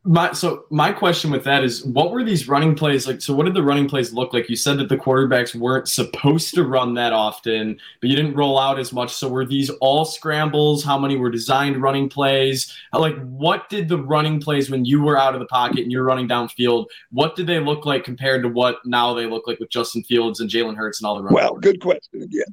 my 0.07 0.31
so 0.33 0.65
my 0.69 0.91
question 0.91 1.31
with 1.31 1.43
that 1.43 1.63
is 1.63 1.83
what 1.83 2.11
were 2.11 2.23
these 2.23 2.47
running 2.47 2.75
plays 2.75 3.07
like? 3.07 3.21
So 3.21 3.33
what 3.33 3.45
did 3.45 3.55
the 3.55 3.63
running 3.63 3.89
plays 3.89 4.13
look 4.13 4.33
like? 4.33 4.47
You 4.47 4.55
said 4.55 4.77
that 4.77 4.87
the 4.87 4.97
quarterbacks 4.97 5.55
weren't 5.55 5.87
supposed 5.87 6.53
to 6.53 6.63
run 6.63 6.93
that 6.93 7.11
often 7.11 7.79
but 7.99 8.09
you 8.09 8.15
didn't 8.15 8.35
roll 8.35 8.59
out 8.59 8.77
as 8.77 8.93
much. 8.93 9.13
So 9.13 9.27
were 9.27 9.45
these 9.45 9.71
all 9.81 10.05
scrambles? 10.05 10.83
How 10.83 10.99
many 10.99 11.17
were 11.17 11.31
designed 11.31 11.81
running 11.81 12.07
plays? 12.07 12.71
Like 12.93 13.17
what 13.23 13.67
did 13.69 13.89
the 13.89 13.97
running 13.97 14.39
plays 14.39 14.69
when 14.69 14.85
you 14.85 15.01
were 15.01 15.17
out 15.17 15.33
of 15.33 15.39
the 15.39 15.47
pocket 15.47 15.79
and 15.79 15.91
you're 15.91 16.03
running 16.03 16.27
downfield 16.27 16.85
what 17.11 17.35
did 17.35 17.47
they 17.47 17.59
look 17.59 17.85
like 17.85 18.03
compared 18.03 18.43
to 18.43 18.49
what 18.49 18.77
now 18.85 19.13
they 19.13 19.25
look 19.25 19.47
like 19.47 19.59
with 19.59 19.69
justin 19.69 20.03
fields 20.03 20.39
and 20.39 20.49
jalen 20.49 20.75
hurts 20.75 20.99
and 20.99 21.07
all 21.07 21.15
the 21.15 21.23
running 21.23 21.35
well 21.35 21.55
good 21.55 21.79
question 21.81 22.21
again 22.21 22.45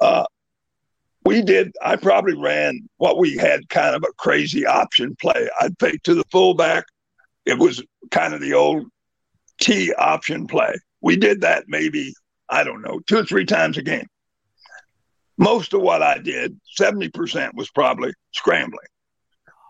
uh, 0.00 0.24
we 1.24 1.42
did 1.42 1.72
i 1.82 1.96
probably 1.96 2.34
ran 2.36 2.80
what 2.96 3.18
we 3.18 3.36
had 3.36 3.68
kind 3.68 3.94
of 3.94 4.02
a 4.02 4.12
crazy 4.16 4.66
option 4.66 5.14
play 5.20 5.48
i'd 5.60 5.78
fake 5.78 6.02
to 6.02 6.14
the 6.14 6.24
fullback 6.32 6.84
it 7.46 7.58
was 7.58 7.82
kind 8.10 8.34
of 8.34 8.40
the 8.40 8.54
old 8.54 8.86
T 9.60 9.92
option 9.92 10.46
play. 10.46 10.74
We 11.00 11.16
did 11.16 11.42
that 11.42 11.64
maybe, 11.68 12.14
I 12.48 12.64
don't 12.64 12.82
know, 12.82 13.00
two 13.06 13.18
or 13.18 13.24
three 13.24 13.44
times 13.44 13.78
a 13.78 13.82
game. 13.82 14.06
Most 15.38 15.72
of 15.72 15.80
what 15.80 16.02
I 16.02 16.18
did, 16.18 16.58
70% 16.78 17.54
was 17.54 17.70
probably 17.70 18.12
scrambling 18.32 18.86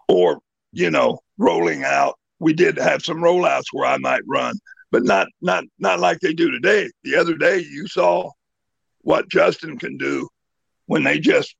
or, 0.09 0.41
you 0.73 0.91
know, 0.91 1.21
rolling 1.39 1.85
out. 1.85 2.19
We 2.39 2.53
did 2.53 2.79
have 2.79 3.03
some 3.03 3.19
rollouts 3.19 3.67
where 3.73 3.87
I 3.87 3.99
might 3.99 4.23
run, 4.27 4.59
but 4.91 5.05
not 5.05 5.29
not 5.43 5.65
not 5.79 6.01
like 6.01 6.21
they 6.21 6.33
do 6.33 6.51
today. 6.51 6.91
The 7.05 7.17
other 7.17 7.37
day 7.37 7.59
you 7.59 7.87
saw 7.87 8.31
what 9.03 9.31
Justin 9.31 9.79
can 9.79 9.97
do 9.97 10.29
when 10.87 11.05
they 11.05 11.19
just 11.19 11.55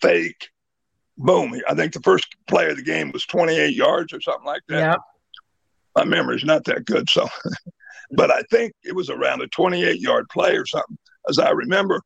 fake 0.00 0.48
boom. 1.18 1.58
I 1.68 1.74
think 1.74 1.92
the 1.92 2.00
first 2.00 2.26
play 2.46 2.68
of 2.70 2.76
the 2.76 2.82
game 2.82 3.10
was 3.12 3.24
28 3.26 3.74
yards 3.74 4.12
or 4.12 4.20
something 4.20 4.46
like 4.46 4.62
that. 4.68 4.78
Yeah 4.78 4.96
my 5.96 6.04
memory's 6.04 6.44
not 6.44 6.64
that 6.64 6.84
good. 6.84 7.08
So, 7.10 7.26
but 8.12 8.30
I 8.30 8.42
think 8.50 8.72
it 8.84 8.94
was 8.94 9.10
around 9.10 9.40
a 9.40 9.48
28 9.48 9.98
yard 9.98 10.28
play 10.28 10.54
or 10.56 10.66
something, 10.66 10.98
as 11.28 11.38
I 11.38 11.50
remember. 11.50 12.00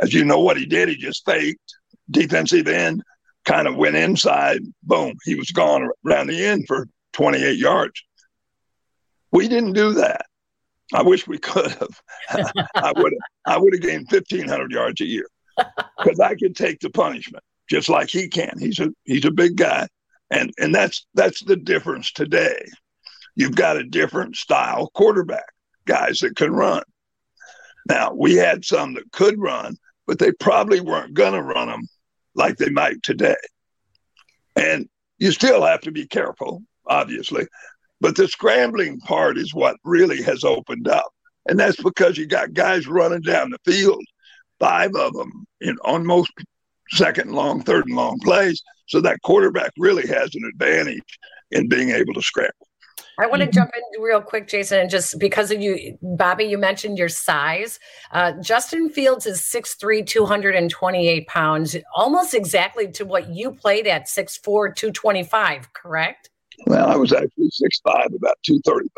As 0.00 0.12
you 0.12 0.24
know, 0.24 0.40
what 0.40 0.58
he 0.58 0.66
did, 0.66 0.88
he 0.88 0.96
just 0.96 1.24
faked 1.24 1.74
defensive 2.10 2.68
end, 2.68 3.02
kind 3.44 3.66
of 3.66 3.76
went 3.76 3.96
inside, 3.96 4.60
boom, 4.82 5.14
he 5.24 5.34
was 5.34 5.50
gone 5.50 5.88
around 6.06 6.26
the 6.26 6.44
end 6.44 6.64
for 6.66 6.86
28 7.14 7.58
yards. 7.58 8.02
We 9.32 9.48
didn't 9.48 9.72
do 9.72 9.94
that. 9.94 10.26
I 10.94 11.02
wish 11.02 11.26
we 11.26 11.38
could 11.38 11.70
have. 11.72 12.02
I 12.74 12.92
would 12.96 13.12
have. 13.12 13.54
I 13.54 13.58
would 13.58 13.74
have 13.74 13.82
gained 13.82 14.08
1,500 14.10 14.70
yards 14.70 15.00
a 15.00 15.06
year 15.06 15.26
because 15.98 16.20
I 16.20 16.34
could 16.34 16.56
take 16.56 16.80
the 16.80 16.90
punishment 16.90 17.44
just 17.68 17.88
like 17.88 18.08
he 18.08 18.28
can. 18.28 18.54
He's 18.58 18.78
a 18.78 18.90
he's 19.04 19.24
a 19.24 19.30
big 19.30 19.56
guy, 19.56 19.88
and 20.30 20.52
and 20.58 20.74
that's 20.74 21.06
that's 21.14 21.42
the 21.44 21.56
difference 21.56 22.12
today 22.12 22.64
you've 23.38 23.54
got 23.54 23.76
a 23.76 23.84
different 23.84 24.36
style 24.36 24.90
quarterback, 24.94 25.54
guys 25.86 26.18
that 26.18 26.34
can 26.34 26.52
run. 26.52 26.82
Now, 27.88 28.12
we 28.12 28.34
had 28.34 28.64
some 28.64 28.94
that 28.94 29.12
could 29.12 29.38
run, 29.38 29.76
but 30.08 30.18
they 30.18 30.32
probably 30.32 30.80
weren't 30.80 31.14
going 31.14 31.34
to 31.34 31.42
run 31.42 31.68
them 31.68 31.86
like 32.34 32.56
they 32.56 32.68
might 32.68 33.00
today. 33.04 33.36
And 34.56 34.88
you 35.18 35.30
still 35.30 35.64
have 35.64 35.80
to 35.82 35.92
be 35.92 36.06
careful, 36.06 36.64
obviously. 36.86 37.46
But 38.00 38.16
the 38.16 38.28
scrambling 38.28 39.00
part 39.00 39.38
is 39.38 39.54
what 39.54 39.76
really 39.84 40.22
has 40.22 40.44
opened 40.44 40.88
up. 40.88 41.10
And 41.48 41.58
that's 41.58 41.82
because 41.82 42.16
you 42.16 42.26
got 42.26 42.52
guys 42.52 42.86
running 42.86 43.22
down 43.22 43.50
the 43.50 43.72
field, 43.72 44.04
five 44.60 44.94
of 44.94 45.14
them 45.14 45.46
in 45.60 45.76
on 45.84 46.06
most 46.06 46.30
second 46.90 47.32
long, 47.32 47.62
third 47.62 47.86
and 47.86 47.96
long 47.96 48.18
plays. 48.20 48.62
So 48.86 49.00
that 49.00 49.20
quarterback 49.22 49.72
really 49.78 50.06
has 50.06 50.34
an 50.34 50.44
advantage 50.44 51.18
in 51.50 51.68
being 51.68 51.90
able 51.90 52.14
to 52.14 52.22
scramble. 52.22 52.54
I 53.20 53.26
want 53.26 53.40
to 53.40 53.46
mm-hmm. 53.46 53.54
jump 53.54 53.70
in 53.74 54.00
real 54.00 54.20
quick, 54.20 54.46
Jason, 54.46 54.78
and 54.78 54.90
just 54.90 55.18
because 55.18 55.50
of 55.50 55.60
you, 55.60 55.98
Bobby, 56.00 56.44
you 56.44 56.56
mentioned 56.56 56.98
your 56.98 57.08
size. 57.08 57.80
Uh, 58.12 58.32
Justin 58.40 58.90
Fields 58.90 59.26
is 59.26 59.40
6'3, 59.40 60.06
228 60.06 61.26
pounds, 61.26 61.76
almost 61.94 62.32
exactly 62.32 62.90
to 62.92 63.04
what 63.04 63.28
you 63.28 63.50
played 63.50 63.88
at 63.88 64.06
6'4, 64.06 64.74
225, 64.74 65.72
correct? 65.72 66.30
Well, 66.66 66.88
I 66.88 66.96
was 66.96 67.12
actually 67.12 67.48
6'5, 67.48 68.14
about 68.14 68.36
235. 68.44 68.88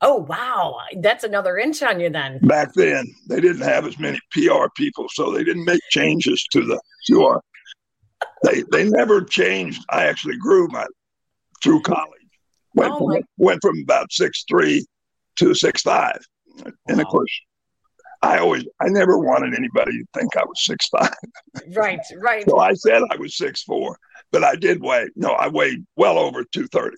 Oh, 0.00 0.18
wow. 0.28 0.78
That's 1.00 1.24
another 1.24 1.58
inch 1.58 1.82
on 1.82 1.98
you 1.98 2.10
then. 2.10 2.38
Back 2.40 2.72
then, 2.74 3.06
they 3.28 3.40
didn't 3.40 3.62
have 3.62 3.86
as 3.86 3.98
many 3.98 4.20
PR 4.30 4.66
people, 4.76 5.06
so 5.10 5.32
they 5.32 5.42
didn't 5.42 5.64
make 5.64 5.80
changes 5.90 6.46
to 6.52 6.64
the 6.64 6.80
our. 7.16 7.42
They 8.42 8.62
they 8.70 8.88
never 8.88 9.22
changed. 9.22 9.82
I 9.90 10.06
actually 10.06 10.36
grew 10.36 10.68
my 10.68 10.86
through 11.62 11.82
college. 11.82 12.12
Went, 12.74 12.92
oh 12.92 12.98
from, 12.98 13.22
went 13.36 13.60
from 13.62 13.80
about 13.82 14.12
six 14.12 14.44
three 14.48 14.86
to 15.36 15.54
six 15.54 15.82
five, 15.82 16.20
wow. 16.58 16.72
and 16.88 17.00
of 17.00 17.06
course, 17.06 17.30
I 18.22 18.38
always 18.38 18.64
I 18.80 18.88
never 18.88 19.18
wanted 19.18 19.54
anybody 19.54 19.98
to 19.98 20.04
think 20.14 20.36
I 20.36 20.44
was 20.44 20.64
six 20.64 20.88
five. 20.88 21.14
Right, 21.76 22.00
right. 22.18 22.44
so 22.48 22.58
I 22.58 22.74
said 22.74 23.02
I 23.10 23.16
was 23.16 23.36
six 23.36 23.62
four, 23.62 23.98
but 24.32 24.42
I 24.42 24.56
did 24.56 24.82
weigh 24.82 25.08
no, 25.16 25.30
I 25.30 25.48
weighed 25.48 25.84
well 25.96 26.18
over 26.18 26.44
two 26.44 26.66
thirty. 26.68 26.96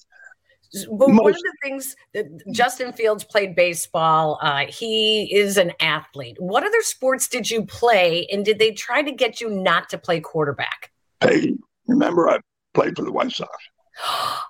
But 0.89 1.09
Most, 1.09 1.23
one 1.23 1.35
of 1.35 1.41
the 1.43 1.57
things 1.65 1.97
that 2.15 2.27
Justin 2.53 2.93
Fields 2.93 3.25
played 3.25 3.57
baseball. 3.57 4.39
Uh, 4.41 4.67
he 4.69 5.35
is 5.35 5.57
an 5.57 5.73
athlete. 5.81 6.37
What 6.39 6.62
other 6.62 6.81
sports 6.83 7.29
did 7.29 7.50
you 7.50 7.67
play, 7.67 8.27
and 8.31 8.45
did 8.45 8.61
they 8.61 8.71
try 8.71 9.03
to 9.03 9.11
get 9.11 9.41
you 9.41 9.50
not 9.50 9.89
to 9.89 9.99
play 9.99 10.21
quarterback? 10.21 10.93
Hey, 11.21 11.57
remember 11.89 12.31
I 12.31 12.39
played 12.73 12.97
for 12.97 13.05
the 13.05 13.12
White 13.12 13.33
Sox. 13.33 13.50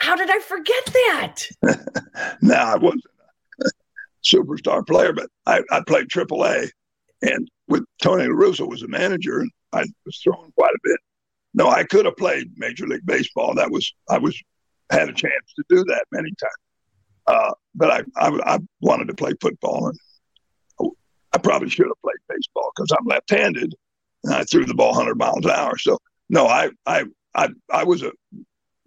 How 0.00 0.16
did 0.16 0.28
I 0.28 0.40
forget 0.40 0.84
that? 0.86 1.36
no, 2.42 2.54
I 2.56 2.76
wasn't 2.76 3.04
superstar 4.26 4.86
player, 4.86 5.12
but 5.12 5.28
I, 5.46 5.62
I 5.70 5.80
played 5.86 6.08
AAA, 6.08 6.68
and 7.22 7.48
with 7.68 7.84
Tony 8.02 8.24
La 8.24 8.34
Russa 8.34 8.68
was 8.68 8.82
a 8.82 8.88
manager, 8.88 9.40
and 9.40 9.50
I 9.72 9.84
was 10.04 10.20
throwing 10.22 10.52
quite 10.52 10.74
a 10.74 10.78
bit. 10.82 10.98
No, 11.54 11.68
I 11.68 11.84
could 11.84 12.04
have 12.04 12.16
played 12.16 12.50
Major 12.56 12.86
League 12.86 13.06
Baseball. 13.06 13.54
That 13.54 13.70
was 13.70 13.92
I 14.10 14.18
was 14.18 14.40
had 14.90 15.08
a 15.08 15.12
chance 15.12 15.52
to 15.56 15.64
do 15.68 15.84
that 15.84 16.04
many 16.12 16.30
times, 16.40 16.52
uh, 17.26 17.52
but 17.74 17.90
I, 17.90 18.02
I, 18.16 18.54
I 18.54 18.58
wanted 18.80 19.08
to 19.08 19.14
play 19.14 19.32
football, 19.40 19.88
and 19.88 20.92
I 21.32 21.38
probably 21.38 21.68
should 21.68 21.86
have 21.86 22.02
played 22.02 22.16
baseball 22.28 22.70
because 22.74 22.92
I'm 22.98 23.06
left-handed, 23.06 23.74
and 24.24 24.34
I 24.34 24.44
threw 24.44 24.64
the 24.64 24.74
ball 24.74 24.92
100 24.92 25.16
miles 25.16 25.44
an 25.44 25.50
hour. 25.50 25.76
So 25.78 25.98
no, 26.28 26.46
I 26.46 26.70
I 26.84 27.04
I, 27.34 27.48
I 27.72 27.84
was 27.84 28.02
a 28.02 28.12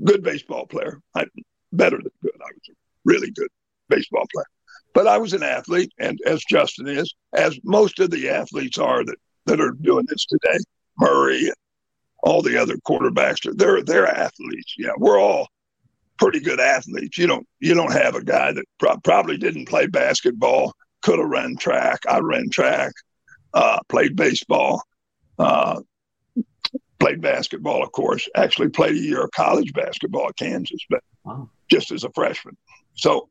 good 0.03 0.23
baseball 0.23 0.65
player. 0.65 1.01
I 1.15 1.25
better 1.73 1.97
than 1.97 2.11
good. 2.21 2.31
I 2.35 2.51
was 2.53 2.69
a 2.69 2.73
really 3.05 3.31
good 3.31 3.49
baseball 3.89 4.25
player. 4.33 4.45
But 4.93 5.07
I 5.07 5.17
was 5.17 5.33
an 5.33 5.43
athlete, 5.43 5.91
and 5.99 6.19
as 6.25 6.43
Justin 6.49 6.87
is, 6.87 7.13
as 7.33 7.59
most 7.63 7.99
of 7.99 8.09
the 8.09 8.29
athletes 8.29 8.77
are 8.77 9.05
that, 9.05 9.17
that 9.45 9.61
are 9.61 9.71
doing 9.81 10.05
this 10.09 10.25
today, 10.25 10.57
Murray 10.97 11.45
and 11.45 11.55
all 12.23 12.41
the 12.41 12.57
other 12.57 12.75
quarterbacks, 12.77 13.39
they're 13.57 13.83
they're 13.83 14.07
athletes. 14.07 14.75
Yeah, 14.77 14.91
we're 14.97 15.19
all 15.19 15.47
pretty 16.17 16.39
good 16.39 16.59
athletes. 16.59 17.17
You 17.17 17.27
don't 17.27 17.47
you 17.59 17.73
don't 17.73 17.93
have 17.93 18.15
a 18.15 18.23
guy 18.23 18.51
that 18.51 18.65
pro- 18.79 18.99
probably 18.99 19.37
didn't 19.37 19.67
play 19.67 19.87
basketball, 19.87 20.73
could 21.01 21.19
have 21.19 21.29
run 21.29 21.55
track. 21.57 21.99
I 22.09 22.19
ran 22.19 22.49
track, 22.49 22.93
uh, 23.53 23.79
played 23.87 24.15
baseball. 24.15 24.81
Uh, 25.37 25.81
played 26.99 27.21
basketball, 27.21 27.81
of 27.81 27.91
course. 27.93 28.27
Actually, 28.35 28.69
played 28.69 28.95
a 28.95 28.99
year 28.99 29.23
of 29.23 29.31
college 29.31 29.71
basketball 29.73 30.27
at 30.27 30.35
Kansas, 30.37 30.81
but 30.89 31.01
wow. 31.23 31.49
just 31.71 31.91
as 31.91 32.03
a 32.03 32.11
freshman. 32.13 32.57
So 32.95 33.29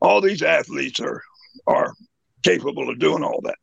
all 0.00 0.20
these 0.20 0.42
athletes 0.42 1.00
are 1.00 1.22
are 1.66 1.92
capable 2.42 2.88
of 2.88 2.98
doing 2.98 3.22
all 3.22 3.40
that. 3.42 3.56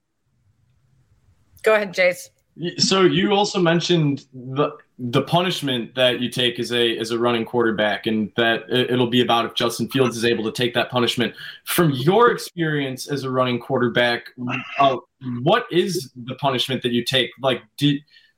Go 1.63 1.73
ahead, 1.75 1.93
Jace. 1.93 2.29
So 2.77 3.03
you 3.03 3.33
also 3.33 3.59
mentioned 3.59 4.25
the 4.33 4.71
the 4.97 5.21
punishment 5.21 5.93
that 5.93 6.19
you 6.19 6.29
take 6.29 6.57
as 6.59 6.71
a 6.71 6.97
as 6.97 7.11
a 7.11 7.19
running 7.19 7.45
quarterback, 7.45 8.07
and 8.07 8.31
that 8.35 8.63
it'll 8.69 9.09
be 9.09 9.21
about 9.21 9.45
if 9.45 9.53
Justin 9.53 9.87
Fields 9.89 10.17
is 10.17 10.25
able 10.25 10.43
to 10.43 10.51
take 10.51 10.73
that 10.73 10.89
punishment. 10.89 11.35
From 11.65 11.91
your 11.91 12.31
experience 12.31 13.07
as 13.07 13.23
a 13.23 13.29
running 13.29 13.59
quarterback, 13.59 14.29
uh, 14.79 14.97
what 15.43 15.65
is 15.71 16.11
the 16.15 16.35
punishment 16.35 16.81
that 16.81 16.91
you 16.93 17.03
take? 17.03 17.29
Like, 17.41 17.61
do 17.77 17.95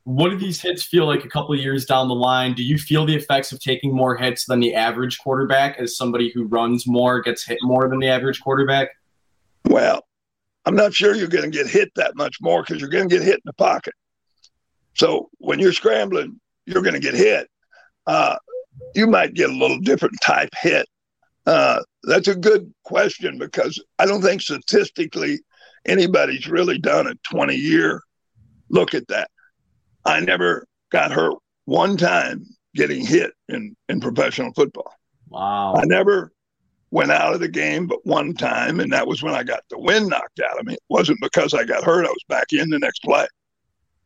what 0.09 0.29
do 0.29 0.37
these 0.37 0.59
hits 0.59 0.81
feel 0.81 1.05
like 1.05 1.23
a 1.23 1.29
couple 1.29 1.53
of 1.53 1.61
years 1.61 1.85
down 1.85 2.07
the 2.07 2.15
line? 2.15 2.55
Do 2.55 2.63
you 2.63 2.79
feel 2.79 3.05
the 3.05 3.15
effects 3.15 3.51
of 3.51 3.59
taking 3.59 3.93
more 3.93 4.17
hits 4.17 4.45
than 4.45 4.59
the 4.59 4.73
average 4.73 5.19
quarterback, 5.19 5.77
as 5.77 5.95
somebody 5.95 6.31
who 6.31 6.45
runs 6.45 6.87
more 6.87 7.21
gets 7.21 7.45
hit 7.45 7.59
more 7.61 7.87
than 7.87 7.99
the 7.99 8.07
average 8.07 8.41
quarterback? 8.41 8.89
Well, 9.65 10.03
I'm 10.65 10.75
not 10.75 10.95
sure 10.95 11.13
you're 11.13 11.27
going 11.27 11.49
to 11.49 11.55
get 11.55 11.67
hit 11.67 11.91
that 11.95 12.15
much 12.15 12.37
more 12.41 12.63
because 12.63 12.81
you're 12.81 12.89
going 12.89 13.07
to 13.07 13.15
get 13.15 13.23
hit 13.23 13.35
in 13.35 13.41
the 13.45 13.53
pocket. 13.53 13.93
So 14.95 15.29
when 15.37 15.59
you're 15.59 15.73
scrambling, 15.73 16.41
you're 16.65 16.81
going 16.81 16.95
to 16.95 16.99
get 16.99 17.13
hit. 17.13 17.47
Uh, 18.07 18.37
you 18.95 19.05
might 19.05 19.35
get 19.35 19.51
a 19.51 19.53
little 19.53 19.79
different 19.79 20.19
type 20.23 20.49
hit. 20.59 20.87
Uh, 21.45 21.83
that's 22.01 22.27
a 22.27 22.35
good 22.35 22.73
question 22.83 23.37
because 23.37 23.79
I 23.99 24.07
don't 24.07 24.23
think 24.23 24.41
statistically 24.41 25.39
anybody's 25.85 26.47
really 26.47 26.79
done 26.79 27.05
a 27.05 27.13
20 27.31 27.53
year 27.53 28.01
look 28.69 28.95
at 28.95 29.07
that. 29.09 29.29
I 30.05 30.19
never 30.19 30.65
got 30.91 31.11
hurt 31.11 31.35
one 31.65 31.97
time 31.97 32.45
getting 32.75 33.05
hit 33.05 33.31
in, 33.47 33.75
in 33.89 33.99
professional 33.99 34.53
football. 34.53 34.93
Wow. 35.29 35.75
I 35.75 35.85
never 35.85 36.31
went 36.91 37.11
out 37.11 37.33
of 37.33 37.39
the 37.39 37.47
game 37.47 37.85
but 37.85 38.05
one 38.05 38.33
time, 38.33 38.79
and 38.79 38.91
that 38.91 39.07
was 39.07 39.21
when 39.21 39.35
I 39.35 39.43
got 39.43 39.61
the 39.69 39.79
wind 39.79 40.09
knocked 40.09 40.39
out 40.39 40.59
of 40.59 40.65
me. 40.65 40.73
It 40.73 40.79
wasn't 40.89 41.19
because 41.21 41.53
I 41.53 41.63
got 41.63 41.83
hurt, 41.83 42.05
I 42.05 42.09
was 42.09 42.25
back 42.27 42.51
in 42.51 42.69
the 42.69 42.79
next 42.79 43.03
play. 43.03 43.27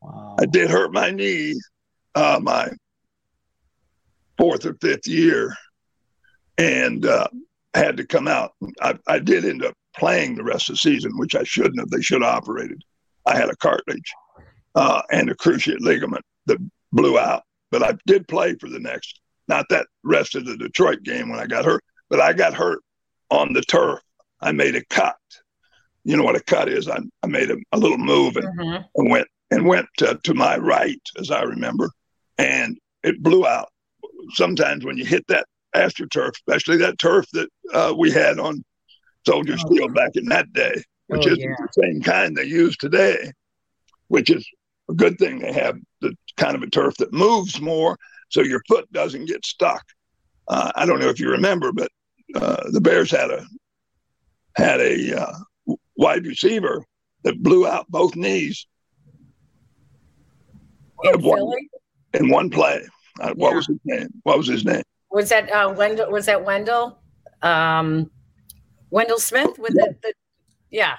Wow. 0.01 0.35
I 0.39 0.45
did 0.45 0.69
hurt 0.69 0.93
my 0.93 1.11
knee 1.11 1.55
uh, 2.15 2.39
my 2.41 2.69
fourth 4.37 4.65
or 4.65 4.75
fifth 4.75 5.07
year 5.07 5.55
and 6.57 7.05
uh, 7.05 7.27
had 7.73 7.97
to 7.97 8.05
come 8.05 8.27
out. 8.27 8.53
I, 8.81 8.97
I 9.07 9.19
did 9.19 9.45
end 9.45 9.63
up 9.63 9.73
playing 9.95 10.35
the 10.35 10.43
rest 10.43 10.69
of 10.69 10.73
the 10.75 10.79
season, 10.79 11.17
which 11.17 11.35
I 11.35 11.43
shouldn't 11.43 11.79
have. 11.79 11.89
They 11.89 12.01
should 12.01 12.21
have 12.21 12.35
operated. 12.35 12.83
I 13.25 13.35
had 13.35 13.49
a 13.49 13.55
cartilage 13.55 14.13
uh, 14.75 15.01
and 15.11 15.29
a 15.29 15.35
cruciate 15.35 15.79
ligament 15.79 16.23
that 16.45 16.57
blew 16.91 17.17
out, 17.17 17.43
but 17.71 17.83
I 17.83 17.93
did 18.05 18.27
play 18.27 18.55
for 18.55 18.69
the 18.69 18.79
next, 18.79 19.19
not 19.47 19.65
that 19.69 19.87
rest 20.03 20.35
of 20.35 20.45
the 20.45 20.57
Detroit 20.57 21.03
game 21.03 21.29
when 21.29 21.39
I 21.39 21.45
got 21.45 21.65
hurt, 21.65 21.83
but 22.09 22.19
I 22.19 22.33
got 22.33 22.53
hurt 22.53 22.79
on 23.29 23.53
the 23.53 23.61
turf. 23.61 23.99
I 24.41 24.51
made 24.51 24.75
a 24.75 24.85
cut. 24.85 25.15
You 26.03 26.17
know 26.17 26.23
what 26.23 26.35
a 26.35 26.43
cut 26.43 26.67
is? 26.67 26.87
I, 26.87 26.99
I 27.23 27.27
made 27.27 27.49
a, 27.49 27.57
a 27.71 27.77
little 27.77 27.97
move 27.97 28.35
and, 28.35 28.59
mm-hmm. 28.59 28.83
and 28.95 29.09
went 29.09 29.27
and 29.51 29.65
went 29.65 29.87
to, 29.97 30.19
to 30.23 30.33
my 30.33 30.57
right, 30.57 31.01
as 31.17 31.31
I 31.31 31.43
remember, 31.43 31.89
and 32.37 32.77
it 33.03 33.21
blew 33.21 33.45
out. 33.45 33.69
Sometimes 34.31 34.83
when 34.83 34.97
you 34.97 35.05
hit 35.05 35.25
that 35.27 35.45
astroturf, 35.75 36.31
especially 36.35 36.77
that 36.77 36.97
turf 36.97 37.25
that 37.33 37.49
uh, 37.73 37.93
we 37.97 38.11
had 38.11 38.39
on 38.39 38.63
Soldiers 39.25 39.63
oh, 39.65 39.69
Field 39.69 39.93
back 39.93 40.15
in 40.15 40.25
that 40.25 40.51
day, 40.53 40.83
which 41.07 41.27
oh, 41.27 41.31
isn't 41.31 41.39
yeah. 41.39 41.55
the 41.59 41.81
same 41.81 42.01
kind 42.01 42.35
they 42.35 42.43
use 42.43 42.75
today, 42.77 43.31
which 44.07 44.29
is 44.29 44.45
a 44.89 44.93
good 44.93 45.17
thing. 45.17 45.39
They 45.39 45.53
have 45.53 45.77
the 46.01 46.15
kind 46.37 46.55
of 46.55 46.63
a 46.63 46.69
turf 46.69 46.95
that 46.97 47.13
moves 47.13 47.61
more, 47.61 47.97
so 48.29 48.41
your 48.41 48.61
foot 48.67 48.91
doesn't 48.91 49.25
get 49.25 49.45
stuck. 49.45 49.83
Uh, 50.47 50.71
I 50.75 50.85
don't 50.85 50.99
know 50.99 51.09
if 51.09 51.19
you 51.19 51.29
remember, 51.29 51.71
but 51.71 51.89
uh, 52.35 52.69
the 52.71 52.81
Bears 52.81 53.11
had 53.11 53.29
a 53.29 53.45
had 54.55 54.81
a 54.81 55.21
uh, 55.21 55.75
wide 55.97 56.25
receiver 56.25 56.83
that 57.23 57.41
blew 57.41 57.65
out 57.65 57.89
both 57.89 58.15
knees 58.15 58.67
in 61.03 61.21
one, 61.21 61.53
In 62.13 62.29
one 62.29 62.49
play. 62.49 62.85
Uh, 63.19 63.33
what 63.35 63.49
yeah. 63.49 63.55
was 63.55 63.67
his 63.67 63.79
name? 63.85 64.07
What 64.23 64.37
was 64.37 64.47
his 64.47 64.65
name? 64.65 64.83
Was 65.11 65.29
that 65.29 65.51
uh, 65.51 65.73
Wendell? 65.75 66.11
Was 66.11 66.25
that 66.25 66.43
Wendell? 66.43 66.99
Um, 67.41 68.09
Wendell 68.89 69.19
Smith 69.19 69.57
with 69.59 69.73
yeah. 69.77 69.85
the, 69.85 69.95
the, 70.01 70.13
yeah, 70.71 70.95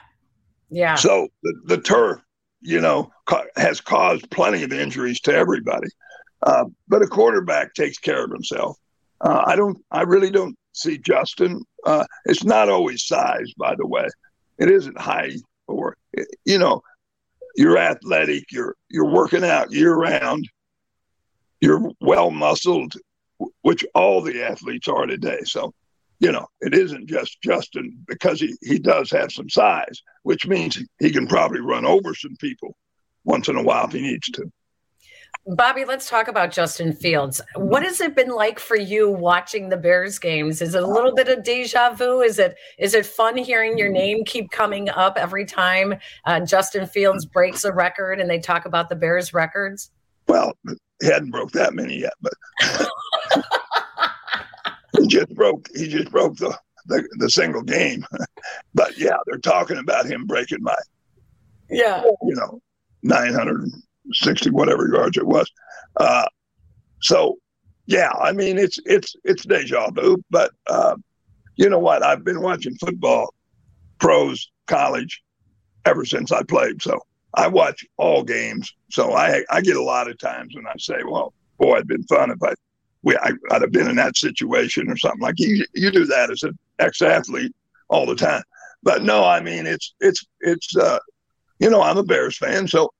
yeah. 0.70 0.94
So 0.94 1.28
the, 1.42 1.54
the 1.66 1.78
turf, 1.78 2.20
you 2.64 2.80
know, 2.80 3.10
ca- 3.26 3.44
has 3.56 3.80
caused 3.80 4.30
plenty 4.30 4.62
of 4.62 4.72
injuries 4.72 5.20
to 5.20 5.34
everybody. 5.34 5.88
Uh, 6.42 6.64
but 6.88 7.02
a 7.02 7.06
quarterback 7.06 7.74
takes 7.74 7.98
care 7.98 8.24
of 8.24 8.30
himself. 8.30 8.76
Uh, 9.20 9.42
I 9.46 9.56
don't. 9.56 9.78
I 9.90 10.02
really 10.02 10.30
don't 10.30 10.56
see 10.72 10.98
Justin. 10.98 11.62
Uh, 11.86 12.04
it's 12.24 12.44
not 12.44 12.68
always 12.68 13.06
size, 13.06 13.52
by 13.56 13.74
the 13.76 13.86
way. 13.86 14.08
It 14.58 14.70
isn't 14.70 14.98
height 14.98 15.40
or 15.66 15.96
you 16.44 16.58
know 16.58 16.82
you're 17.56 17.78
athletic, 17.78 18.50
you're 18.50 18.74
you're 18.88 19.10
working 19.10 19.44
out 19.44 19.72
year 19.72 19.94
round, 19.94 20.48
you're 21.60 21.90
well 22.00 22.30
muscled, 22.30 22.94
which 23.62 23.84
all 23.94 24.20
the 24.20 24.42
athletes 24.42 24.88
are 24.88 25.06
today. 25.06 25.40
So, 25.44 25.72
you 26.20 26.32
know, 26.32 26.46
it 26.60 26.74
isn't 26.74 27.08
just 27.08 27.40
Justin 27.42 28.04
because 28.06 28.40
he, 28.40 28.54
he 28.62 28.78
does 28.78 29.10
have 29.10 29.32
some 29.32 29.48
size, 29.48 30.02
which 30.22 30.46
means 30.46 30.82
he 30.98 31.10
can 31.10 31.26
probably 31.26 31.60
run 31.60 31.84
over 31.84 32.14
some 32.14 32.36
people 32.36 32.76
once 33.24 33.48
in 33.48 33.56
a 33.56 33.62
while 33.62 33.86
if 33.86 33.92
he 33.92 34.00
needs 34.00 34.28
to. 34.30 34.50
Bobby, 35.46 35.84
let's 35.84 36.08
talk 36.08 36.28
about 36.28 36.52
Justin 36.52 36.94
Fields. 36.94 37.40
What 37.54 37.82
has 37.82 38.00
it 38.00 38.16
been 38.16 38.30
like 38.30 38.58
for 38.58 38.76
you 38.76 39.10
watching 39.10 39.68
the 39.68 39.76
Bears 39.76 40.18
games? 40.18 40.62
Is 40.62 40.74
it 40.74 40.82
a 40.82 40.86
little 40.86 41.14
bit 41.14 41.28
of 41.28 41.44
deja 41.44 41.92
vu? 41.92 42.22
Is 42.22 42.38
it 42.38 42.56
is 42.78 42.94
it 42.94 43.04
fun 43.04 43.36
hearing 43.36 43.76
your 43.76 43.90
name 43.90 44.24
keep 44.24 44.50
coming 44.50 44.88
up 44.88 45.18
every 45.18 45.44
time 45.44 45.96
uh, 46.24 46.40
Justin 46.40 46.86
Fields 46.86 47.26
breaks 47.26 47.64
a 47.64 47.72
record 47.72 48.20
and 48.20 48.30
they 48.30 48.38
talk 48.38 48.64
about 48.64 48.88
the 48.88 48.96
Bears 48.96 49.34
records? 49.34 49.90
Well, 50.26 50.56
he 51.02 51.08
hadn't 51.08 51.30
broke 51.30 51.50
that 51.52 51.74
many 51.74 52.00
yet, 52.00 52.14
but 52.22 52.32
he 55.00 55.06
just 55.06 55.34
broke 55.34 55.68
he 55.74 55.88
just 55.88 56.10
broke 56.10 56.36
the, 56.36 56.56
the 56.86 57.08
the 57.18 57.30
single 57.30 57.62
game. 57.62 58.04
but 58.74 58.96
yeah, 58.98 59.16
they're 59.26 59.38
talking 59.38 59.78
about 59.78 60.06
him 60.06 60.26
breaking 60.26 60.62
my 60.62 60.76
yeah 61.70 62.02
you 62.22 62.34
know 62.34 62.60
960 63.04 64.50
whatever 64.50 64.88
yards 64.88 65.16
it 65.16 65.26
was. 65.26 65.50
Uh, 65.96 66.26
so, 67.00 67.38
yeah, 67.86 68.10
I 68.20 68.32
mean 68.32 68.58
it's 68.58 68.78
it's 68.86 69.14
it's 69.24 69.44
deja 69.44 69.90
vu. 69.90 70.16
But 70.30 70.52
uh, 70.66 70.96
you 71.56 71.68
know 71.68 71.78
what? 71.78 72.02
I've 72.02 72.24
been 72.24 72.40
watching 72.40 72.74
football, 72.76 73.32
pros, 73.98 74.50
college, 74.66 75.22
ever 75.84 76.04
since 76.04 76.32
I 76.32 76.42
played. 76.42 76.82
So 76.82 76.98
I 77.34 77.48
watch 77.48 77.84
all 77.98 78.24
games. 78.24 78.72
So 78.90 79.12
I 79.12 79.44
I 79.50 79.60
get 79.60 79.76
a 79.76 79.82
lot 79.82 80.08
of 80.10 80.18
times 80.18 80.54
when 80.54 80.66
I 80.66 80.74
say, 80.78 81.02
"Well, 81.04 81.34
boy, 81.58 81.76
it'd 81.76 81.88
been 81.88 82.04
fun 82.04 82.30
if 82.30 82.42
I." 82.42 82.54
We, 83.04 83.16
I, 83.16 83.32
would 83.50 83.62
have 83.62 83.72
been 83.72 83.88
in 83.88 83.96
that 83.96 84.16
situation 84.16 84.90
or 84.90 84.96
something 84.96 85.20
like 85.20 85.38
you. 85.38 85.64
You 85.74 85.90
do 85.90 86.06
that 86.06 86.30
as 86.30 86.42
an 86.42 86.58
ex-athlete 86.78 87.54
all 87.88 88.06
the 88.06 88.16
time, 88.16 88.42
but 88.82 89.02
no, 89.02 89.24
I 89.24 89.40
mean 89.40 89.66
it's 89.66 89.94
it's 90.00 90.24
it's 90.40 90.76
uh, 90.76 90.98
you 91.58 91.70
know 91.70 91.82
I'm 91.82 91.98
a 91.98 92.02
Bears 92.02 92.38
fan, 92.38 92.66
so 92.66 92.90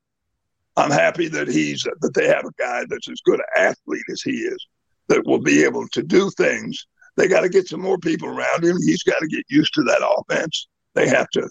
I'm 0.77 0.91
happy 0.91 1.29
that 1.29 1.49
he's 1.49 1.83
that 1.83 2.15
they 2.15 2.29
have 2.29 2.45
a 2.45 2.63
guy 2.63 2.85
that's 2.89 3.09
as 3.09 3.21
good 3.25 3.41
an 3.41 3.47
athlete 3.71 4.05
as 4.11 4.23
he 4.23 4.33
is 4.33 4.67
that 5.09 5.27
will 5.27 5.41
be 5.41 5.65
able 5.65 5.89
to 5.89 6.03
do 6.03 6.31
things. 6.37 6.87
They 7.17 7.29
got 7.29 7.41
to 7.41 7.49
get 7.49 7.69
some 7.69 7.81
more 7.81 7.99
people 7.99 8.29
around 8.29 8.65
him. 8.65 8.77
He's 8.85 9.03
got 9.03 9.21
to 9.21 9.27
get 9.29 9.45
used 9.49 9.73
to 9.75 9.83
that 9.85 10.03
offense. 10.03 10.67
They 10.95 11.09
have 11.09 11.29
to 11.31 11.49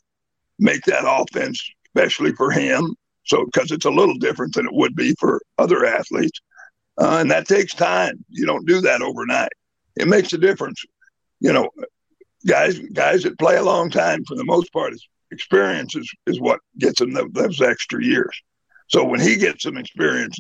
make 0.60 0.84
that 0.86 1.06
offense, 1.08 1.62
especially 1.88 2.34
for 2.34 2.52
him, 2.52 2.96
so 3.26 3.46
because 3.46 3.72
it's 3.72 3.86
a 3.86 3.92
little 3.92 4.16
different 4.16 4.54
than 4.54 4.66
it 4.66 4.74
would 4.74 4.96
be 4.96 5.16
for 5.20 5.42
other 5.58 5.86
athletes, 5.86 6.40
uh, 6.98 7.18
and 7.20 7.32
that 7.32 7.48
takes 7.48 7.74
time. 7.74 8.24
You 8.30 8.46
don't 8.46 8.68
do 8.68 8.82
that 8.82 9.02
overnight. 9.02 9.52
It 9.96 10.08
makes 10.08 10.34
a 10.34 10.38
difference. 10.38 10.84
You 11.40 11.54
know, 11.54 11.70
guys 12.46 12.80
guys 12.80 13.24
that 13.24 13.40
play 13.40 13.58
a 13.58 13.64
long 13.64 13.90
time 13.90 14.24
for 14.26 14.36
the 14.36 14.46
most 14.46 14.72
part 14.74 14.94
is 14.94 15.08
experience 15.32 15.96
is, 15.96 16.10
is 16.28 16.40
what 16.40 16.60
gets 16.78 17.00
them 17.00 17.14
those 17.34 17.62
extra 17.62 18.04
years. 18.04 18.42
So 18.88 19.04
when 19.04 19.20
he 19.20 19.36
gets 19.36 19.64
some 19.64 19.78
experience 19.78 20.38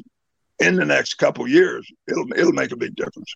in 0.59 0.75
the 0.75 0.85
next 0.85 1.15
couple 1.15 1.47
years, 1.47 1.89
it'll 2.07 2.31
it'll 2.33 2.53
make 2.53 2.71
a 2.71 2.77
big 2.77 2.95
difference. 2.95 3.33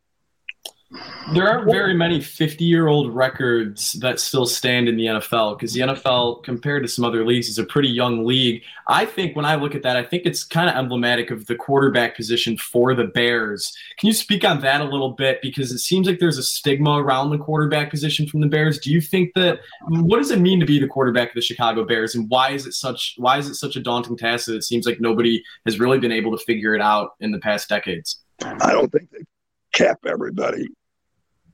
There 1.34 1.46
aren't 1.46 1.70
very 1.70 1.94
many 1.94 2.22
50 2.22 2.64
year 2.64 2.88
old 2.88 3.14
records 3.14 3.94
that 3.94 4.22
still 4.22 4.46
stand 4.46 4.88
in 4.88 4.96
the 4.96 5.06
NFL 5.06 5.58
because 5.58 5.74
the 5.74 5.82
NFL, 5.82 6.44
compared 6.44 6.84
to 6.84 6.88
some 6.88 7.04
other 7.04 7.26
leagues, 7.26 7.50
is 7.50 7.60
a 7.60 7.66
pretty 7.66 7.90
young 7.90 8.26
league. 8.26 8.64
I 8.88 9.06
think 9.06 9.36
when 9.36 9.44
I 9.44 9.56
look 9.56 9.76
at 9.76 9.84
that, 9.84 9.98
I 9.98 10.04
think 10.04 10.24
it's 10.26 10.46
kind 10.46 10.70
of 10.70 10.76
emblematic 10.78 11.30
of 11.30 11.46
the 11.48 11.56
quarterback 11.56 12.16
position 12.16 12.56
for 12.56 12.96
the 12.96 13.04
Bears. 13.04 13.76
Can 13.98 14.08
you 14.08 14.14
speak 14.14 14.46
on 14.46 14.62
that 14.62 14.80
a 14.80 14.86
little 14.86 15.12
bit? 15.12 15.42
Because 15.42 15.74
it 15.74 15.80
seems 15.80 16.08
like 16.08 16.20
there's 16.20 16.38
a 16.38 16.44
stigma 16.44 17.02
around 17.02 17.32
the 17.32 17.38
quarterback 17.38 17.90
position 17.90 18.26
from 18.26 18.40
the 18.40 18.48
Bears. 18.48 18.80
Do 18.80 18.90
you 18.90 19.02
think 19.02 19.34
that 19.36 19.60
what 19.90 20.20
does 20.20 20.32
it 20.32 20.40
mean 20.40 20.62
to 20.62 20.66
be 20.66 20.80
the 20.80 20.88
quarterback 20.88 21.30
of 21.30 21.36
the 21.36 21.42
Chicago 21.42 21.84
Bears 21.84 22.16
and 22.16 22.30
why 22.30 22.52
is 22.52 22.66
it 22.66 22.74
such 22.74 23.16
why 23.18 23.38
is 23.38 23.50
it 23.50 23.56
such 23.56 23.76
a 23.76 23.82
daunting 23.82 24.16
task 24.16 24.46
that 24.46 24.56
it 24.56 24.64
seems 24.64 24.86
like 24.86 25.02
nobody 25.02 25.44
has 25.66 25.82
really 25.82 26.00
been 26.00 26.14
able 26.14 26.36
to 26.38 26.44
figure 26.46 26.74
it 26.76 26.82
out 26.82 27.16
in 27.20 27.32
the 27.32 27.40
past 27.40 27.68
decades? 27.68 28.22
I 28.42 28.72
don't 28.72 28.90
think 28.90 29.12
they 29.12 29.26
cap 29.74 30.00
everybody 30.06 30.68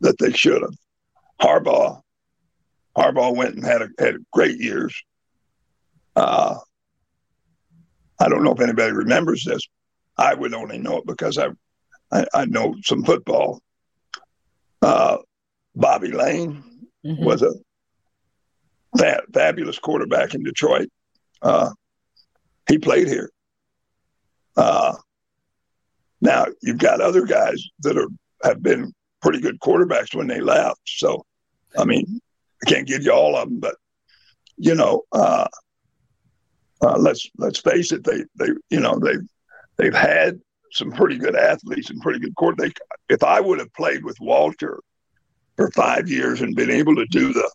that 0.01 0.17
they 0.19 0.31
should 0.31 0.61
have. 0.61 0.75
Harbaugh 1.41 2.03
Harbaugh 2.97 3.35
went 3.35 3.55
and 3.55 3.65
had 3.65 3.81
a, 3.81 3.89
had 3.99 4.17
great 4.31 4.59
years. 4.59 4.95
Uh, 6.15 6.55
I 8.19 8.29
don't 8.29 8.43
know 8.43 8.53
if 8.53 8.61
anybody 8.61 8.91
remembers 8.91 9.43
this. 9.43 9.61
I 10.17 10.33
would 10.33 10.53
only 10.53 10.77
know 10.77 10.97
it 10.97 11.07
because 11.07 11.37
I, 11.37 11.47
I, 12.11 12.25
I 12.33 12.45
know 12.45 12.75
some 12.83 13.03
football. 13.03 13.61
Uh, 14.81 15.17
Bobby 15.75 16.11
Layne 16.11 16.63
mm-hmm. 17.03 17.23
was 17.23 17.41
a 17.41 17.53
fa- 18.97 19.23
fabulous 19.33 19.79
quarterback 19.79 20.35
in 20.35 20.43
Detroit. 20.43 20.89
Uh, 21.41 21.71
he 22.69 22.77
played 22.77 23.07
here. 23.07 23.31
Now 26.23 26.45
you've 26.61 26.77
got 26.77 27.01
other 27.01 27.25
guys 27.25 27.61
that 27.81 27.97
are 27.97 28.07
have 28.43 28.63
been 28.63 28.93
pretty 29.21 29.41
good 29.41 29.59
quarterbacks 29.59 30.15
when 30.15 30.27
they 30.27 30.39
left. 30.39 30.79
So, 30.85 31.25
I 31.77 31.83
mean, 31.83 32.21
I 32.65 32.69
can't 32.69 32.87
give 32.87 33.03
you 33.03 33.11
all 33.11 33.35
of 33.35 33.49
them, 33.49 33.59
but 33.59 33.75
you 34.55 34.73
know, 34.73 35.01
uh, 35.11 35.47
uh, 36.81 36.97
let's 36.97 37.29
let's 37.37 37.59
face 37.59 37.91
it. 37.91 38.05
They 38.05 38.23
they 38.39 38.53
you 38.69 38.79
know 38.79 38.97
they 38.99 39.15
they've 39.77 39.93
had 39.93 40.39
some 40.71 40.93
pretty 40.93 41.17
good 41.17 41.35
athletes 41.35 41.89
and 41.89 42.01
pretty 42.01 42.19
good. 42.19 42.57
They 42.57 42.71
if 43.09 43.21
I 43.21 43.41
would 43.41 43.59
have 43.59 43.73
played 43.73 44.05
with 44.05 44.17
Walter 44.21 44.79
for 45.57 45.71
five 45.71 46.09
years 46.09 46.39
and 46.39 46.55
been 46.55 46.71
able 46.71 46.95
to 46.95 47.05
do 47.07 47.33
the 47.33 47.51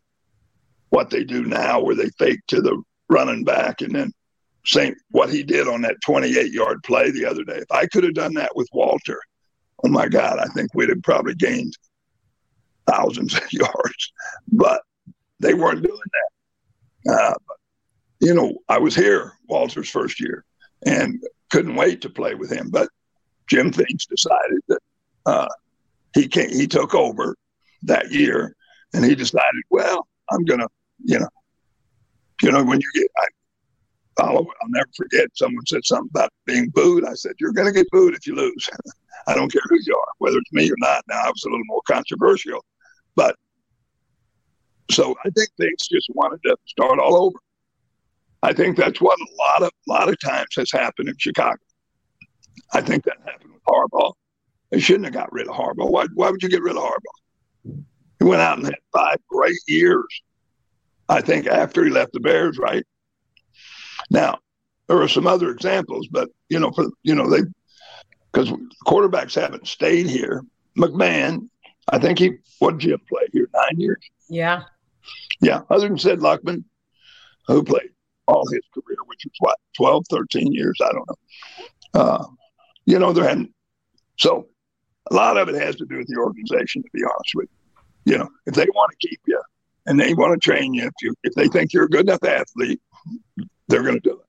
what 0.90 1.09
they 1.09 1.24
do 1.24 1.42
now, 1.44 1.81
where 1.81 1.96
they 1.96 2.11
fake 2.18 2.40
to 2.48 2.61
the 2.61 2.83
running 3.09 3.44
back 3.44 3.81
and 3.81 3.94
then 3.94 4.12
same 4.68 4.94
what 5.11 5.31
he 5.31 5.42
did 5.42 5.66
on 5.66 5.81
that 5.83 5.96
28 6.04 6.52
yard 6.52 6.83
play 6.85 7.11
the 7.11 7.24
other 7.24 7.42
day. 7.42 7.57
If 7.57 7.70
I 7.70 7.87
could 7.87 8.04
have 8.04 8.14
done 8.14 8.35
that 8.35 8.54
with 8.54 8.68
Walter, 8.72 9.18
oh 9.83 9.88
my 9.88 10.09
God, 10.09 10.38
I 10.38 10.46
think 10.48 10.74
we'd 10.74 10.90
have 10.90 11.02
probably 11.02 11.35
gained 11.35 11.76
thousands 12.87 13.35
of 13.35 13.42
yards. 13.52 14.12
But 14.52 14.83
they 15.40 15.54
weren't 15.54 15.83
doing 15.83 15.98
that. 17.07 17.12
Uh, 17.14 17.35
but, 17.46 17.57
you 18.20 18.35
know, 18.35 18.59
I 18.68 18.78
was 18.78 18.94
here 18.94 19.33
Walter's 19.48 19.88
first 19.88 20.20
year 20.20 20.44
and 20.85 21.22
couldn't 21.50 21.76
wait 21.76 22.02
to 22.02 22.11
play 22.11 22.35
with 22.35 22.52
him. 22.52 22.68
But 22.70 22.90
Jim 23.46 23.72
Finks 23.72 24.04
decided 24.04 24.61
that 24.68 24.81
uh, 25.24 25.48
he 26.14 26.28
came, 26.28 26.50
he 26.50 26.66
took 26.66 26.94
over 26.94 27.37
that 27.85 28.11
year, 28.11 28.54
and 28.92 29.04
he 29.04 29.14
decided, 29.14 29.62
well, 29.70 30.07
I'm 30.31 30.44
gonna, 30.44 30.66
you 31.04 31.18
know, 31.20 31.28
you 32.42 32.52
know, 32.52 32.64
when 32.64 32.81
you 32.81 32.90
get, 32.94 33.11
I 33.16 33.26
follow, 34.18 34.46
I'll 34.62 34.68
never 34.68 34.88
forget. 34.96 35.28
Someone 35.35 35.64
said 35.66 35.85
something 35.85 36.11
about 36.11 36.31
being 36.46 36.70
booed. 36.70 37.04
I 37.04 37.14
said, 37.14 37.33
you're 37.38 37.52
gonna 37.52 37.72
get 37.72 37.87
booed 37.90 38.14
if 38.14 38.26
you 38.26 38.35
lose. 38.35 38.68
I 39.26 39.35
don't 39.35 39.52
care 39.52 39.62
who 39.68 39.78
you 39.85 39.94
are, 39.96 40.12
whether 40.18 40.38
it's 40.38 40.52
me 40.52 40.70
or 40.70 40.76
not. 40.78 41.04
Now 41.09 41.22
I 41.24 41.28
was 41.28 41.44
a 41.44 41.48
little 41.48 41.64
more 41.66 41.83
controversial, 41.87 42.64
but 43.14 43.37
so 44.90 45.14
I 45.24 45.31
think 45.31 45.50
things 45.59 45.88
just 45.88 46.09
wanted 46.14 46.40
to 46.44 46.57
start 46.66 46.98
all 46.98 47.16
over. 47.16 47.38
I 48.42 48.52
think 48.52 48.76
that's 48.76 49.00
what 49.00 49.18
a 49.18 49.26
lot 49.37 49.62
of 49.62 49.70
lot 49.87 50.09
of 50.09 50.18
times 50.20 50.48
has 50.57 50.70
happened 50.70 51.09
in 51.09 51.16
Chicago. 51.18 51.59
I 52.72 52.81
think 52.81 53.04
that 53.04 53.16
happened 53.24 53.52
with 53.52 53.62
Harbaugh. 53.68 54.12
They 54.70 54.81
shouldn't 54.81 55.07
have 55.07 55.14
got 55.14 55.33
rid 55.33 55.48
of 55.48 55.54
Harbaugh. 55.54 55.90
Why, 55.90 56.07
why 56.14 56.31
would 56.31 56.42
you 56.42 56.48
get 56.48 56.62
rid 56.62 56.76
of 56.76 56.83
Harbaugh? 56.83 57.83
He 58.18 58.24
went 58.24 58.42
out 58.42 58.59
and 58.59 58.66
had 58.66 58.76
five 58.92 59.18
great 59.28 59.59
years. 59.66 60.07
I 61.09 61.20
think 61.20 61.46
after 61.46 61.85
he 61.85 61.90
left 61.90 62.12
the 62.12 62.20
Bears, 62.20 62.59
right? 62.59 62.85
Now, 64.11 64.38
there 64.87 65.01
are 65.01 65.09
some 65.09 65.27
other 65.27 65.51
examples, 65.51 66.09
but 66.11 66.29
you 66.49 66.59
know, 66.59 66.71
for 66.71 66.87
you 67.03 67.14
know, 67.14 67.29
they 67.29 67.42
because 68.33 68.53
quarterbacks 68.87 69.40
haven't 69.40 69.66
stayed 69.66 70.09
here. 70.09 70.42
McMahon, 70.77 71.49
I 71.90 71.99
think 71.99 72.18
he 72.18 72.38
what 72.59 72.79
did 72.79 72.88
Jim 72.88 73.01
play 73.09 73.27
here? 73.33 73.49
Nine 73.55 73.81
years. 73.81 74.03
Yeah. 74.29 74.62
Yeah. 75.40 75.61
Other 75.71 75.88
than 75.88 75.99
Sid 75.99 76.21
Luckman, 76.21 76.64
who 77.47 77.62
played 77.62 77.90
all 78.27 78.47
his 78.49 78.61
career, 78.75 78.99
which 79.07 79.25
was 79.25 79.35
what, 79.38 79.57
12, 79.77 80.05
13 80.11 80.53
years? 80.53 80.79
I 80.83 80.92
don't 80.92 81.09
know. 81.09 82.01
Uh, 82.01 82.25
you 82.85 82.99
know, 82.99 83.12
there 83.12 83.27
hadn't. 83.27 83.53
So 84.18 84.49
a 85.11 85.14
lot 85.14 85.38
of 85.38 85.49
it 85.49 85.55
has 85.55 85.77
to 85.77 85.87
do 85.87 85.97
with 85.97 86.09
the 86.09 86.16
organization, 86.16 86.83
to 86.83 86.88
be 86.92 87.03
honest 87.03 87.33
with 87.35 87.49
you. 87.49 88.12
You 88.12 88.18
know, 88.18 88.29
if 88.47 88.55
they 88.55 88.66
want 88.75 88.92
to 88.92 89.09
keep 89.09 89.21
you 89.27 89.40
and 89.87 89.99
they 89.99 90.14
want 90.14 90.33
to 90.33 90.38
train 90.38 90.75
you, 90.75 90.87
if 90.87 90.92
you 91.03 91.14
if 91.25 91.35
they 91.35 91.49
think 91.49 91.73
you're 91.73 91.85
a 91.85 91.88
good 91.88 92.09
enough 92.09 92.25
athlete, 92.25 92.81
they're 93.68 93.83
going 93.83 93.94
to 93.94 94.00
do 94.00 94.12
it. 94.12 94.28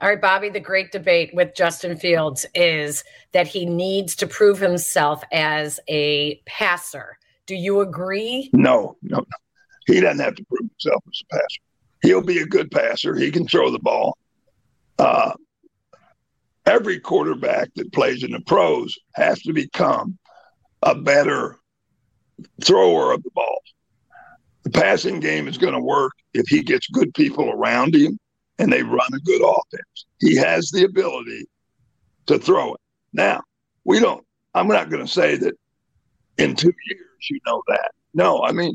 All 0.00 0.08
right, 0.08 0.20
Bobby, 0.20 0.50
the 0.50 0.60
great 0.60 0.92
debate 0.92 1.30
with 1.34 1.54
Justin 1.54 1.96
Fields 1.96 2.44
is 2.54 3.04
that 3.32 3.46
he 3.46 3.64
needs 3.64 4.14
to 4.16 4.26
prove 4.26 4.58
himself 4.58 5.22
as 5.32 5.80
a 5.88 6.42
passer. 6.46 7.16
Do 7.46 7.54
you 7.54 7.80
agree? 7.80 8.50
No, 8.52 8.96
no, 9.02 9.18
no. 9.18 9.24
He 9.86 10.00
doesn't 10.00 10.22
have 10.22 10.34
to 10.34 10.44
prove 10.44 10.68
himself 10.68 11.02
as 11.08 11.22
a 11.22 11.34
passer. 11.34 11.60
He'll 12.02 12.22
be 12.22 12.38
a 12.40 12.46
good 12.46 12.70
passer. 12.70 13.14
He 13.14 13.30
can 13.30 13.46
throw 13.46 13.70
the 13.70 13.78
ball. 13.78 14.18
Uh, 14.98 15.32
every 16.66 16.98
quarterback 17.00 17.70
that 17.76 17.92
plays 17.92 18.22
in 18.22 18.32
the 18.32 18.40
pros 18.40 18.94
has 19.14 19.40
to 19.42 19.52
become 19.52 20.18
a 20.82 20.94
better 20.94 21.56
thrower 22.62 23.12
of 23.12 23.22
the 23.22 23.30
ball. 23.30 23.58
The 24.64 24.70
passing 24.70 25.20
game 25.20 25.48
is 25.48 25.58
going 25.58 25.74
to 25.74 25.80
work 25.80 26.12
if 26.32 26.46
he 26.48 26.62
gets 26.62 26.88
good 26.88 27.14
people 27.14 27.50
around 27.50 27.94
him 27.94 28.18
and 28.58 28.72
they 28.72 28.82
run 28.82 29.08
a 29.14 29.18
good 29.20 29.42
offense. 29.42 30.06
He 30.20 30.36
has 30.36 30.70
the 30.70 30.84
ability 30.84 31.46
to 32.26 32.38
throw 32.38 32.74
it. 32.74 32.80
Now, 33.12 33.42
we 33.84 34.00
don't, 34.00 34.24
I'm 34.54 34.68
not 34.68 34.90
going 34.90 35.04
to 35.04 35.12
say 35.12 35.36
that 35.36 35.54
in 36.38 36.54
two 36.54 36.72
years 36.86 37.30
you 37.30 37.38
know 37.46 37.62
that. 37.68 37.90
No, 38.14 38.42
I 38.42 38.52
mean, 38.52 38.74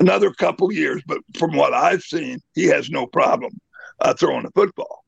another 0.00 0.32
couple 0.32 0.72
years, 0.72 1.02
but 1.06 1.18
from 1.38 1.56
what 1.56 1.74
I've 1.74 2.02
seen, 2.02 2.38
he 2.54 2.64
has 2.66 2.90
no 2.90 3.06
problem 3.06 3.52
uh, 4.00 4.14
throwing 4.14 4.44
the 4.44 4.50
football. 4.52 5.04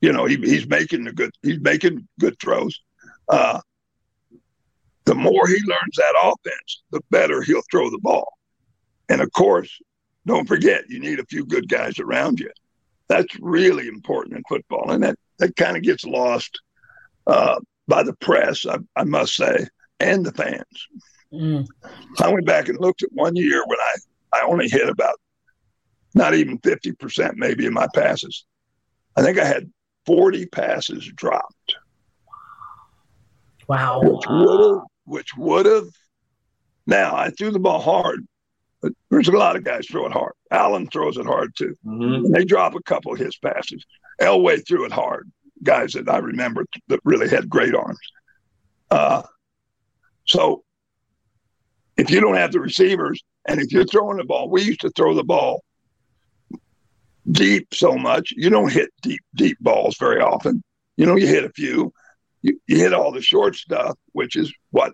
You 0.00 0.12
know, 0.12 0.26
he, 0.26 0.36
he's 0.36 0.66
making 0.66 1.04
the 1.04 1.12
good, 1.12 1.30
he's 1.42 1.60
making 1.60 2.06
good 2.20 2.38
throws. 2.40 2.80
Uh, 3.28 3.60
the 5.04 5.14
more 5.14 5.46
he 5.46 5.54
learns 5.54 5.96
that 5.96 6.14
offense, 6.22 6.82
the 6.90 7.00
better 7.10 7.42
he'll 7.42 7.62
throw 7.70 7.90
the 7.90 7.98
ball. 7.98 8.26
And 9.08 9.20
of 9.20 9.30
course, 9.32 9.70
don't 10.26 10.48
forget, 10.48 10.84
you 10.88 10.98
need 10.98 11.20
a 11.20 11.26
few 11.26 11.44
good 11.44 11.68
guys 11.68 11.98
around 11.98 12.40
you. 12.40 12.50
That's 13.08 13.38
really 13.40 13.88
important 13.88 14.36
in 14.36 14.42
football, 14.48 14.90
and 14.90 15.02
that 15.02 15.16
that 15.38 15.56
kind 15.56 15.76
of 15.76 15.82
gets 15.82 16.04
lost 16.04 16.58
uh, 17.26 17.58
by 17.88 18.02
the 18.02 18.14
press, 18.14 18.66
I, 18.66 18.78
I, 18.96 19.04
must 19.04 19.34
say, 19.34 19.66
and 20.00 20.24
the 20.24 20.32
fans. 20.32 20.88
Mm. 21.32 21.66
I 22.22 22.32
went 22.32 22.46
back 22.46 22.68
and 22.68 22.78
looked 22.78 23.02
at 23.02 23.12
one 23.12 23.36
year 23.36 23.62
when 23.66 23.78
I 23.78 24.38
I 24.38 24.46
only 24.46 24.68
hit 24.68 24.88
about 24.88 25.16
not 26.14 26.34
even 26.34 26.58
fifty 26.58 26.92
percent, 26.92 27.36
maybe, 27.36 27.66
in 27.66 27.74
my 27.74 27.88
passes. 27.94 28.46
I 29.16 29.22
think 29.22 29.38
I 29.38 29.44
had 29.44 29.70
forty 30.06 30.46
passes 30.46 31.10
dropped. 31.14 31.74
Wow. 33.68 34.00
Which 34.02 34.24
would 34.28 34.60
have, 34.60 34.82
which 35.04 35.36
would 35.36 35.66
have. 35.66 35.88
Now 36.86 37.16
I 37.16 37.30
threw 37.30 37.50
the 37.50 37.58
ball 37.58 37.80
hard, 37.80 38.26
but 38.84 38.92
there's 39.08 39.28
a 39.28 39.32
lot 39.32 39.56
of 39.56 39.64
guys 39.64 39.86
throw 39.86 40.04
it 40.04 40.12
hard. 40.12 40.34
Allen 40.50 40.86
throws 40.88 41.16
it 41.16 41.24
hard 41.24 41.56
too. 41.56 41.74
Mm-hmm. 41.86 42.32
They 42.32 42.44
drop 42.44 42.74
a 42.74 42.82
couple 42.82 43.14
of 43.14 43.18
his 43.18 43.34
passes. 43.38 43.82
Elway 44.20 44.66
threw 44.66 44.84
it 44.84 44.92
hard. 44.92 45.30
Guys 45.62 45.94
that 45.94 46.06
I 46.06 46.18
remember 46.18 46.66
that 46.88 47.00
really 47.02 47.30
had 47.30 47.48
great 47.48 47.74
arms. 47.74 47.98
Uh, 48.90 49.22
so 50.26 50.64
if 51.96 52.10
you 52.10 52.20
don't 52.20 52.36
have 52.36 52.52
the 52.52 52.60
receivers, 52.60 53.24
and 53.48 53.58
if 53.58 53.72
you're 53.72 53.86
throwing 53.86 54.18
the 54.18 54.24
ball, 54.24 54.50
we 54.50 54.60
used 54.60 54.82
to 54.82 54.90
throw 54.90 55.14
the 55.14 55.24
ball 55.24 55.64
deep 57.30 57.72
so 57.72 57.96
much. 57.96 58.34
You 58.36 58.50
don't 58.50 58.70
hit 58.70 58.90
deep, 59.00 59.22
deep 59.34 59.56
balls 59.60 59.96
very 59.96 60.20
often. 60.20 60.62
You 60.98 61.06
know, 61.06 61.16
you 61.16 61.26
hit 61.26 61.44
a 61.44 61.50
few. 61.50 61.90
You, 62.42 62.60
you 62.66 62.76
hit 62.76 62.92
all 62.92 63.12
the 63.12 63.22
short 63.22 63.56
stuff, 63.56 63.96
which 64.12 64.36
is 64.36 64.52
what 64.72 64.92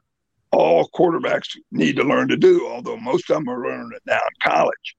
all 0.52 0.88
quarterbacks 0.94 1.56
need 1.70 1.96
to 1.96 2.02
learn 2.02 2.28
to 2.28 2.36
do, 2.36 2.66
although 2.68 2.96
most 2.96 3.30
of 3.30 3.36
them 3.36 3.48
are 3.48 3.62
learning 3.62 3.90
it 3.94 4.02
now 4.06 4.16
in 4.16 4.52
college. 4.52 4.96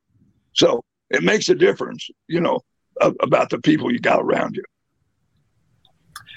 So 0.53 0.83
it 1.09 1.23
makes 1.23 1.49
a 1.49 1.55
difference, 1.55 2.09
you 2.27 2.41
know, 2.41 2.59
about 2.99 3.49
the 3.49 3.59
people 3.59 3.91
you 3.91 3.99
got 3.99 4.21
around 4.21 4.55
you. 4.55 4.63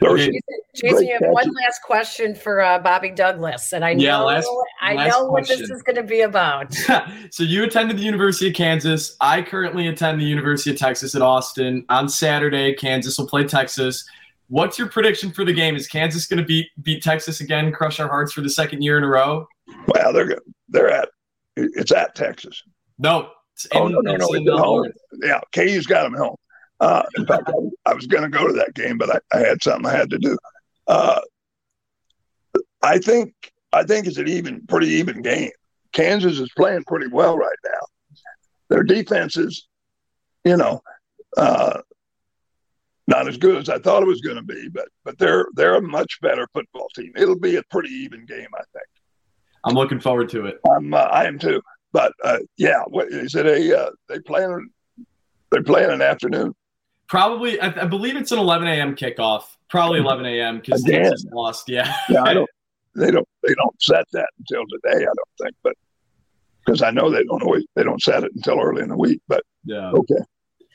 Jason, 0.03 0.40
Jason 0.74 1.07
you 1.07 1.18
have 1.20 1.31
one 1.31 1.50
last 1.53 1.81
question 1.83 2.35
for 2.35 2.61
uh, 2.61 2.79
Bobby 2.79 3.11
Douglass, 3.11 3.72
and 3.72 3.85
I 3.85 3.94
know 3.94 4.03
yeah, 4.03 4.18
last, 4.18 4.48
I 4.83 4.94
last 4.94 5.11
know 5.11 5.24
what 5.27 5.46
this 5.46 5.61
is 5.61 5.83
going 5.83 5.96
to 5.96 6.03
be 6.03 6.22
about. 6.22 6.74
so 7.31 7.42
you 7.42 7.64
attended 7.64 7.98
the 7.98 8.03
University 8.03 8.48
of 8.48 8.55
Kansas. 8.55 9.16
I 9.20 9.42
currently 9.42 9.87
attend 9.87 10.20
the 10.20 10.24
University 10.24 10.70
of 10.70 10.79
Texas 10.79 11.14
at 11.14 11.22
Austin. 11.22 11.85
On 11.88 12.09
Saturday, 12.09 12.74
Kansas 12.74 13.16
will 13.18 13.29
play 13.29 13.44
Texas. 13.44 14.05
What's 14.55 14.79
your 14.79 14.87
prediction 14.87 15.33
for 15.33 15.45
the 15.45 15.53
game? 15.53 15.75
Is 15.75 15.88
Kansas 15.88 16.27
going 16.27 16.38
to 16.38 16.45
beat 16.45 16.69
beat 16.81 17.03
Texas 17.03 17.40
again, 17.40 17.73
crush 17.73 17.99
our 17.99 18.07
hearts 18.07 18.33
for 18.33 18.40
the 18.40 18.49
second 18.49 18.83
year 18.83 18.97
in 18.97 19.03
a 19.03 19.09
row? 19.09 19.49
Well, 19.88 20.12
they're 20.12 20.38
they're 20.69 20.90
at 20.90 21.09
it's 21.57 21.90
at 21.90 22.14
Texas. 22.14 22.62
No. 22.97 23.31
oh 23.75 23.88
no 23.88 23.99
no 23.99 24.14
no! 24.14 24.29
It's 24.31 24.49
home. 24.49 24.93
Yeah, 25.25 25.40
KU's 25.53 25.88
got 25.88 26.05
them 26.05 26.14
home. 26.14 26.37
Uh, 26.79 27.03
in 27.17 27.27
fact, 27.27 27.49
I, 27.49 27.90
I 27.90 27.95
was 27.95 28.07
going 28.07 28.23
to 28.23 28.29
go 28.29 28.47
to 28.47 28.53
that 28.53 28.75
game, 28.75 28.97
but 28.97 29.11
I, 29.11 29.37
I, 29.37 29.40
had 29.40 29.61
something 29.61 29.87
I 29.87 29.97
had 29.97 30.11
to 30.11 30.19
do. 30.19 30.38
Uh, 30.87 31.21
I 32.81 32.99
think 32.99 33.35
I 33.73 33.83
think 33.83 34.07
it's 34.07 34.19
an 34.19 34.29
even, 34.29 34.64
pretty 34.69 34.87
even 34.87 35.21
game. 35.21 35.51
Kansas 35.90 36.38
is 36.38 36.53
playing 36.57 36.85
pretty 36.85 37.09
well 37.09 37.37
right 37.37 37.59
now. 37.64 38.21
their 38.69 38.85
defense 38.85 39.37
is, 39.37 39.67
you 40.45 40.57
know, 40.57 40.81
uh, 41.37 41.81
not 43.07 43.29
as 43.29 43.37
good 43.37 43.57
as 43.57 43.69
I 43.69 43.79
thought 43.79 44.03
it 44.03 44.07
was 44.07 44.21
going 44.21 44.37
to 44.37 44.43
be, 44.43 44.69
but 44.69 44.88
but 45.05 45.19
they're 45.19 45.47
they're 45.55 45.77
a 45.77 45.83
much 45.83 46.21
better 46.21 46.49
football 46.53 46.88
team. 46.95 47.12
It'll 47.17 47.38
be 47.38 47.57
a 47.57 47.62
pretty 47.71 47.90
even 47.90 48.25
game, 48.27 48.49
I 48.55 48.62
think. 48.73 48.87
I'm 49.64 49.75
looking 49.75 50.01
forward 50.01 50.29
to 50.31 50.47
it. 50.47 50.61
I'm 50.71 50.93
uh, 50.95 50.99
I 50.99 51.25
am 51.25 51.38
too. 51.38 51.61
But 51.93 52.12
uh, 52.25 52.38
yeah, 52.57 52.83
what, 52.88 53.09
is 53.09 53.35
it 53.35 53.47
a 53.47 53.81
uh, 53.81 53.90
they 54.09 54.19
playing 54.21 54.69
they 55.51 55.61
playing 55.61 55.90
an 55.90 56.03
afternoon? 56.03 56.55
Probably, 57.07 57.61
I, 57.61 57.83
I, 57.83 57.85
believe 57.85 58.17
it's 58.17 58.33
an 58.33 58.38
11 58.38 58.67
a.m. 58.67 58.97
kickoff. 58.97 59.45
Probably 59.69 60.01
11 60.01 60.25
a.m. 60.25 60.57
because 60.59 60.83
Texas 60.83 61.27
lost. 61.31 61.69
Yeah, 61.69 61.95
yeah. 62.09 62.23
I 62.23 62.35
don't. 62.35 62.49
They 62.97 63.11
don't. 63.11 63.27
They 63.43 63.53
don't 63.55 63.83
set 63.83 64.05
that 64.12 64.29
until 64.38 64.62
today. 64.69 64.99
I 64.99 65.01
don't 65.01 65.37
think, 65.43 65.57
but 65.64 65.73
because 66.64 66.81
I 66.81 66.93
know 66.93 67.11
they 67.11 67.25
don't 67.25 67.43
always 67.43 67.64
they 67.75 67.83
don't 67.83 68.01
set 68.01 68.23
it 68.23 68.31
until 68.37 68.61
early 68.61 68.83
in 68.83 68.88
the 68.88 68.97
week. 68.97 69.21
But 69.27 69.43
yeah, 69.64 69.90
okay. 69.90 70.23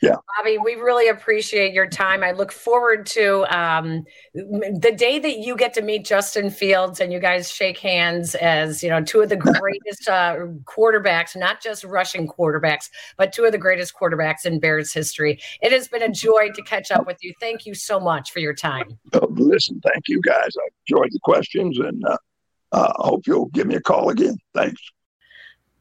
Yeah. 0.02 0.16
Bobby, 0.38 0.58
we 0.58 0.76
really 0.76 1.10
appreciate 1.10 1.74
your 1.74 1.88
time. 1.88 2.24
I 2.24 2.32
look 2.32 2.52
forward 2.52 3.06
to 3.08 3.44
um, 3.56 4.06
the 4.34 4.94
day 4.96 5.20
that 5.20 5.40
you 5.40 5.58
get 5.58 5.74
to 5.74 5.82
meet 5.82 6.06
Justin 6.06 6.50
Fields 6.50 7.02
and 7.02 7.12
you 7.12 7.20
guys 7.20 7.52
shake 7.52 7.78
hands 7.80 8.36
as, 8.36 8.82
you 8.82 8.90
know, 8.90 9.04
two 9.04 9.22
of 9.22 9.30
the 9.30 9.36
greatest 9.38 10.08
uh, 10.08 10.38
quarterbacks, 10.64 11.36
not 11.36 11.62
just 11.62 11.84
rushing 11.84 12.28
quarterbacks, 12.28 12.90
but 13.18 13.34
two 13.34 13.44
of 13.44 13.52
the 13.52 13.58
greatest 13.58 13.94
quarterbacks 13.94 14.46
in 14.46 14.60
Bears 14.60 14.94
history. 14.94 15.40
It 15.62 15.72
has 15.74 15.90
been 15.90 16.04
a 16.04 16.10
joy 16.10 16.50
to 16.56 16.62
catch 16.62 16.92
up 16.92 17.06
with 17.06 17.18
you. 17.22 17.34
Thank 17.40 17.66
you 17.66 17.74
so 17.74 18.00
much 18.00 18.32
for 18.32 18.40
your 18.40 18.54
time. 18.54 18.98
Oh, 19.14 19.28
listen, 19.32 19.82
thank 19.82 20.08
you 20.08 20.22
guys. 20.22 20.50
I 20.58 20.68
enjoyed 20.88 21.12
the 21.12 21.20
questions 21.24 21.78
and 21.78 22.02
uh, 22.06 22.18
uh, 22.72 22.94
I 23.00 23.08
hope 23.08 23.28
you'll 23.28 23.48
give 23.48 23.68
me 23.68 23.76
a 23.76 23.82
call 23.82 24.10
again. 24.10 24.38
Thanks. 24.54 24.82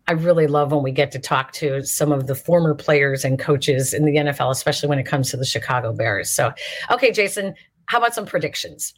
I 0.08 0.12
really 0.12 0.46
love 0.46 0.72
when 0.72 0.82
we 0.82 0.90
get 0.90 1.12
to 1.12 1.18
talk 1.18 1.52
to 1.52 1.84
some 1.84 2.12
of 2.12 2.26
the 2.26 2.34
former 2.34 2.74
players 2.74 3.26
and 3.26 3.38
coaches 3.38 3.92
in 3.92 4.06
the 4.06 4.16
NFL, 4.16 4.50
especially 4.50 4.88
when 4.88 4.98
it 4.98 5.04
comes 5.04 5.30
to 5.30 5.36
the 5.36 5.44
Chicago 5.44 5.92
Bears. 5.92 6.30
So, 6.30 6.50
okay, 6.90 7.12
Jason, 7.12 7.54
how 7.88 7.96
about 7.96 8.14
some 8.14 8.26
predictions? 8.26 8.92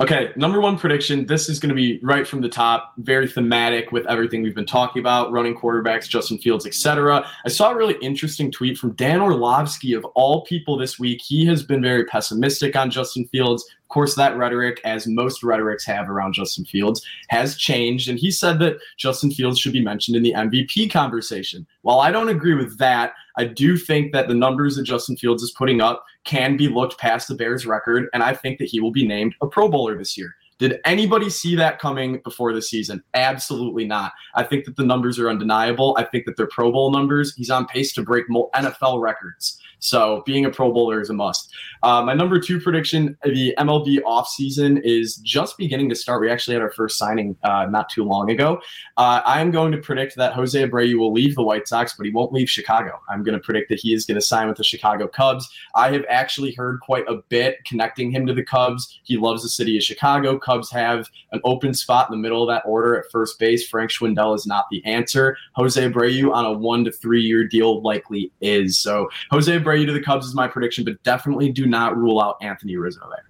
Okay, 0.00 0.30
number 0.36 0.60
one 0.60 0.78
prediction. 0.78 1.26
This 1.26 1.48
is 1.48 1.58
going 1.58 1.68
to 1.68 1.74
be 1.74 1.98
right 2.02 2.26
from 2.26 2.40
the 2.40 2.48
top, 2.48 2.94
very 2.98 3.28
thematic 3.28 3.92
with 3.92 4.06
everything 4.06 4.42
we've 4.42 4.54
been 4.54 4.64
talking 4.64 5.00
about, 5.00 5.32
running 5.32 5.54
quarterbacks, 5.54 6.08
Justin 6.08 6.38
Fields, 6.38 6.64
etc. 6.64 7.28
I 7.44 7.48
saw 7.48 7.72
a 7.72 7.76
really 7.76 7.96
interesting 8.00 8.50
tweet 8.50 8.78
from 8.78 8.92
Dan 8.92 9.20
Orlovsky 9.20 9.92
of 9.92 10.04
all 10.14 10.44
people 10.44 10.78
this 10.78 10.98
week. 10.98 11.20
He 11.20 11.44
has 11.46 11.62
been 11.62 11.82
very 11.82 12.04
pessimistic 12.04 12.76
on 12.76 12.90
Justin 12.90 13.26
Fields. 13.26 13.68
Of 13.82 13.88
course, 13.88 14.14
that 14.14 14.36
rhetoric, 14.36 14.80
as 14.84 15.06
most 15.06 15.42
rhetorics 15.42 15.84
have 15.86 16.08
around 16.08 16.34
Justin 16.34 16.64
Fields, 16.64 17.04
has 17.28 17.56
changed. 17.56 18.08
And 18.08 18.18
he 18.18 18.30
said 18.30 18.58
that 18.60 18.78
Justin 18.96 19.30
Fields 19.30 19.58
should 19.58 19.72
be 19.72 19.82
mentioned 19.82 20.16
in 20.16 20.22
the 20.22 20.32
MVP 20.32 20.90
conversation. 20.90 21.66
While 21.82 22.00
I 22.00 22.10
don't 22.10 22.28
agree 22.28 22.54
with 22.54 22.78
that, 22.78 23.12
I 23.36 23.44
do 23.44 23.76
think 23.76 24.12
that 24.12 24.28
the 24.28 24.34
numbers 24.34 24.76
that 24.76 24.84
Justin 24.84 25.16
Fields 25.16 25.42
is 25.42 25.52
putting 25.52 25.80
up 25.80 26.04
can 26.26 26.56
be 26.56 26.68
looked 26.68 26.98
past 26.98 27.28
the 27.28 27.34
Bears 27.34 27.64
record, 27.64 28.08
and 28.12 28.22
I 28.22 28.34
think 28.34 28.58
that 28.58 28.68
he 28.68 28.80
will 28.80 28.90
be 28.90 29.06
named 29.06 29.34
a 29.40 29.46
Pro 29.46 29.68
Bowler 29.68 29.96
this 29.96 30.18
year. 30.18 30.34
Did 30.58 30.80
anybody 30.84 31.28
see 31.28 31.54
that 31.56 31.78
coming 31.78 32.20
before 32.24 32.52
the 32.54 32.62
season? 32.62 33.02
Absolutely 33.14 33.84
not. 33.84 34.12
I 34.34 34.42
think 34.42 34.64
that 34.64 34.76
the 34.76 34.84
numbers 34.84 35.18
are 35.18 35.28
undeniable. 35.28 35.94
I 35.98 36.04
think 36.04 36.24
that 36.24 36.36
they're 36.36 36.46
Pro 36.46 36.72
Bowl 36.72 36.90
numbers. 36.90 37.34
He's 37.34 37.50
on 37.50 37.66
pace 37.66 37.92
to 37.94 38.02
break 38.02 38.26
NFL 38.28 39.00
records. 39.00 39.60
So 39.78 40.22
being 40.26 40.44
a 40.44 40.50
Pro 40.50 40.72
Bowler 40.72 41.00
is 41.00 41.10
a 41.10 41.12
must. 41.12 41.52
Uh, 41.82 42.02
my 42.02 42.14
number 42.14 42.40
two 42.40 42.60
prediction: 42.60 43.16
the 43.24 43.54
MLB 43.58 44.00
offseason 44.00 44.80
is 44.82 45.16
just 45.16 45.58
beginning 45.58 45.88
to 45.90 45.94
start. 45.94 46.20
We 46.20 46.30
actually 46.30 46.54
had 46.54 46.62
our 46.62 46.72
first 46.72 46.98
signing 46.98 47.36
uh, 47.42 47.66
not 47.66 47.88
too 47.88 48.04
long 48.04 48.30
ago. 48.30 48.60
Uh, 48.96 49.20
I 49.24 49.40
am 49.40 49.50
going 49.50 49.72
to 49.72 49.78
predict 49.78 50.16
that 50.16 50.32
Jose 50.32 50.58
Abreu 50.60 50.98
will 50.98 51.12
leave 51.12 51.34
the 51.34 51.42
White 51.42 51.68
Sox, 51.68 51.94
but 51.96 52.06
he 52.06 52.12
won't 52.12 52.32
leave 52.32 52.48
Chicago. 52.48 53.00
I'm 53.08 53.22
going 53.22 53.34
to 53.34 53.40
predict 53.40 53.68
that 53.68 53.80
he 53.80 53.92
is 53.92 54.06
going 54.06 54.16
to 54.16 54.26
sign 54.26 54.48
with 54.48 54.56
the 54.56 54.64
Chicago 54.64 55.06
Cubs. 55.06 55.48
I 55.74 55.92
have 55.92 56.04
actually 56.08 56.52
heard 56.54 56.80
quite 56.80 57.06
a 57.08 57.16
bit 57.28 57.58
connecting 57.66 58.10
him 58.10 58.26
to 58.26 58.34
the 58.34 58.44
Cubs. 58.44 59.00
He 59.04 59.16
loves 59.16 59.42
the 59.42 59.48
city 59.48 59.76
of 59.76 59.82
Chicago. 59.82 60.38
Cubs 60.46 60.70
have 60.70 61.10
an 61.32 61.40
open 61.44 61.74
spot 61.74 62.08
in 62.08 62.12
the 62.12 62.22
middle 62.22 62.42
of 62.42 62.48
that 62.48 62.62
order 62.64 62.96
at 62.96 63.10
first 63.10 63.38
base. 63.38 63.68
Frank 63.68 63.90
Schwindel 63.90 64.36
is 64.36 64.46
not 64.46 64.66
the 64.70 64.84
answer. 64.84 65.36
Jose 65.54 65.80
Abreu 65.80 66.32
on 66.32 66.44
a 66.44 66.52
one 66.52 66.84
to 66.84 66.92
three 66.92 67.22
year 67.22 67.46
deal 67.46 67.82
likely 67.82 68.30
is. 68.40 68.78
So 68.78 69.08
Jose 69.32 69.50
Abreu 69.50 69.84
to 69.86 69.92
the 69.92 70.02
Cubs 70.02 70.26
is 70.26 70.34
my 70.34 70.46
prediction, 70.46 70.84
but 70.84 71.02
definitely 71.02 71.50
do 71.50 71.66
not 71.66 71.96
rule 71.96 72.20
out 72.20 72.36
Anthony 72.40 72.76
Rizzo 72.76 73.08
there. 73.10 73.24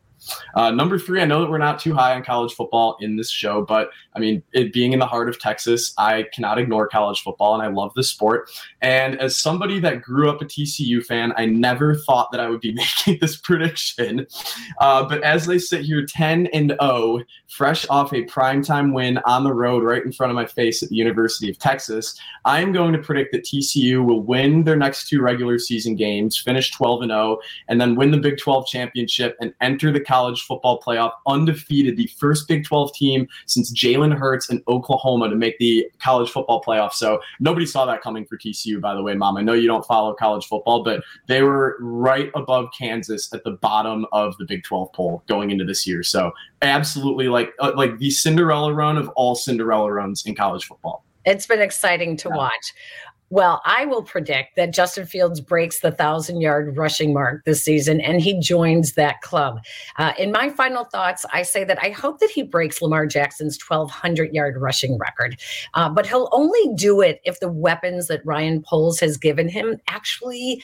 Uh, 0.54 0.70
number 0.70 0.98
three, 0.98 1.20
I 1.20 1.24
know 1.24 1.40
that 1.40 1.50
we're 1.50 1.58
not 1.58 1.78
too 1.78 1.94
high 1.94 2.14
on 2.14 2.24
college 2.24 2.54
football 2.54 2.96
in 3.00 3.16
this 3.16 3.30
show, 3.30 3.62
but 3.62 3.90
I 4.14 4.18
mean, 4.18 4.42
it 4.52 4.72
being 4.72 4.92
in 4.92 4.98
the 4.98 5.06
heart 5.06 5.28
of 5.28 5.38
Texas, 5.38 5.92
I 5.98 6.24
cannot 6.32 6.58
ignore 6.58 6.88
college 6.88 7.22
football 7.22 7.54
and 7.54 7.62
I 7.62 7.68
love 7.68 7.92
the 7.94 8.02
sport. 8.02 8.50
And 8.80 9.20
as 9.20 9.36
somebody 9.36 9.78
that 9.80 10.02
grew 10.02 10.30
up 10.30 10.40
a 10.40 10.44
TCU 10.44 11.04
fan, 11.04 11.32
I 11.36 11.46
never 11.46 11.94
thought 11.94 12.30
that 12.32 12.40
I 12.40 12.48
would 12.48 12.60
be 12.60 12.72
making 13.06 13.18
this 13.20 13.36
prediction. 13.36 14.26
Uh, 14.80 15.06
but 15.08 15.22
as 15.22 15.46
they 15.46 15.58
sit 15.58 15.82
here 15.82 16.04
10 16.04 16.46
and 16.48 16.74
0, 16.80 17.20
fresh 17.48 17.86
off 17.88 18.12
a 18.12 18.24
primetime 18.24 18.92
win 18.92 19.18
on 19.18 19.44
the 19.44 19.52
road 19.52 19.82
right 19.82 20.04
in 20.04 20.12
front 20.12 20.30
of 20.30 20.34
my 20.34 20.46
face 20.46 20.82
at 20.82 20.88
the 20.88 20.96
University 20.96 21.50
of 21.50 21.58
Texas, 21.58 22.18
I 22.44 22.60
am 22.60 22.72
going 22.72 22.92
to 22.92 22.98
predict 22.98 23.32
that 23.32 23.44
TCU 23.44 24.04
will 24.04 24.22
win 24.22 24.64
their 24.64 24.76
next 24.76 25.08
two 25.08 25.20
regular 25.20 25.58
season 25.58 25.94
games, 25.96 26.38
finish 26.38 26.70
12 26.70 27.02
and 27.02 27.10
0, 27.10 27.38
and 27.68 27.80
then 27.80 27.94
win 27.94 28.10
the 28.10 28.18
Big 28.18 28.38
12 28.38 28.66
championship 28.66 29.36
and 29.40 29.54
enter 29.60 29.92
the 29.92 30.00
college 30.16 30.42
football 30.42 30.80
playoff 30.80 31.12
undefeated, 31.26 31.96
the 31.98 32.06
first 32.18 32.48
Big 32.48 32.64
12 32.64 32.94
team 32.94 33.28
since 33.44 33.70
Jalen 33.72 34.16
Hurts 34.16 34.48
and 34.48 34.62
Oklahoma 34.66 35.28
to 35.28 35.36
make 35.36 35.58
the 35.58 35.86
college 35.98 36.30
football 36.30 36.62
playoff. 36.62 36.92
So 36.92 37.20
nobody 37.38 37.66
saw 37.66 37.84
that 37.84 38.00
coming 38.00 38.24
for 38.24 38.38
TCU, 38.38 38.80
by 38.80 38.94
the 38.94 39.02
way, 39.02 39.14
Mom. 39.14 39.36
I 39.36 39.42
know 39.42 39.52
you 39.52 39.66
don't 39.66 39.84
follow 39.84 40.14
college 40.14 40.46
football, 40.46 40.82
but 40.82 41.02
they 41.26 41.42
were 41.42 41.76
right 41.80 42.30
above 42.34 42.68
Kansas 42.76 43.30
at 43.34 43.44
the 43.44 43.50
bottom 43.50 44.06
of 44.12 44.34
the 44.38 44.46
Big 44.46 44.64
12 44.64 44.90
poll 44.94 45.22
going 45.26 45.50
into 45.50 45.66
this 45.66 45.86
year. 45.86 46.02
So 46.02 46.32
absolutely 46.62 47.28
like 47.28 47.52
uh, 47.60 47.72
like 47.76 47.98
the 47.98 48.10
Cinderella 48.10 48.72
run 48.72 48.96
of 48.96 49.10
all 49.10 49.34
Cinderella 49.34 49.92
runs 49.92 50.24
in 50.24 50.34
college 50.34 50.64
football. 50.64 51.04
It's 51.26 51.46
been 51.46 51.60
exciting 51.60 52.16
to 52.18 52.28
yeah. 52.28 52.36
watch. 52.36 52.72
Well, 53.28 53.60
I 53.64 53.86
will 53.86 54.04
predict 54.04 54.54
that 54.54 54.72
Justin 54.72 55.04
Fields 55.04 55.40
breaks 55.40 55.80
the 55.80 55.90
thousand 55.90 56.40
yard 56.40 56.76
rushing 56.76 57.12
mark 57.12 57.44
this 57.44 57.64
season 57.64 58.00
and 58.00 58.20
he 58.20 58.38
joins 58.38 58.92
that 58.92 59.20
club. 59.20 59.58
Uh, 59.96 60.12
in 60.16 60.30
my 60.30 60.48
final 60.50 60.84
thoughts, 60.84 61.26
I 61.32 61.42
say 61.42 61.64
that 61.64 61.82
I 61.82 61.90
hope 61.90 62.20
that 62.20 62.30
he 62.30 62.42
breaks 62.44 62.80
Lamar 62.80 63.06
Jackson's 63.06 63.58
1,200 63.60 64.32
yard 64.32 64.60
rushing 64.60 64.96
record, 64.98 65.40
uh, 65.74 65.88
but 65.88 66.06
he'll 66.06 66.28
only 66.30 66.74
do 66.76 67.00
it 67.00 67.20
if 67.24 67.40
the 67.40 67.48
weapons 67.48 68.06
that 68.06 68.24
Ryan 68.24 68.62
Poles 68.62 69.00
has 69.00 69.16
given 69.16 69.48
him 69.48 69.80
actually 69.88 70.62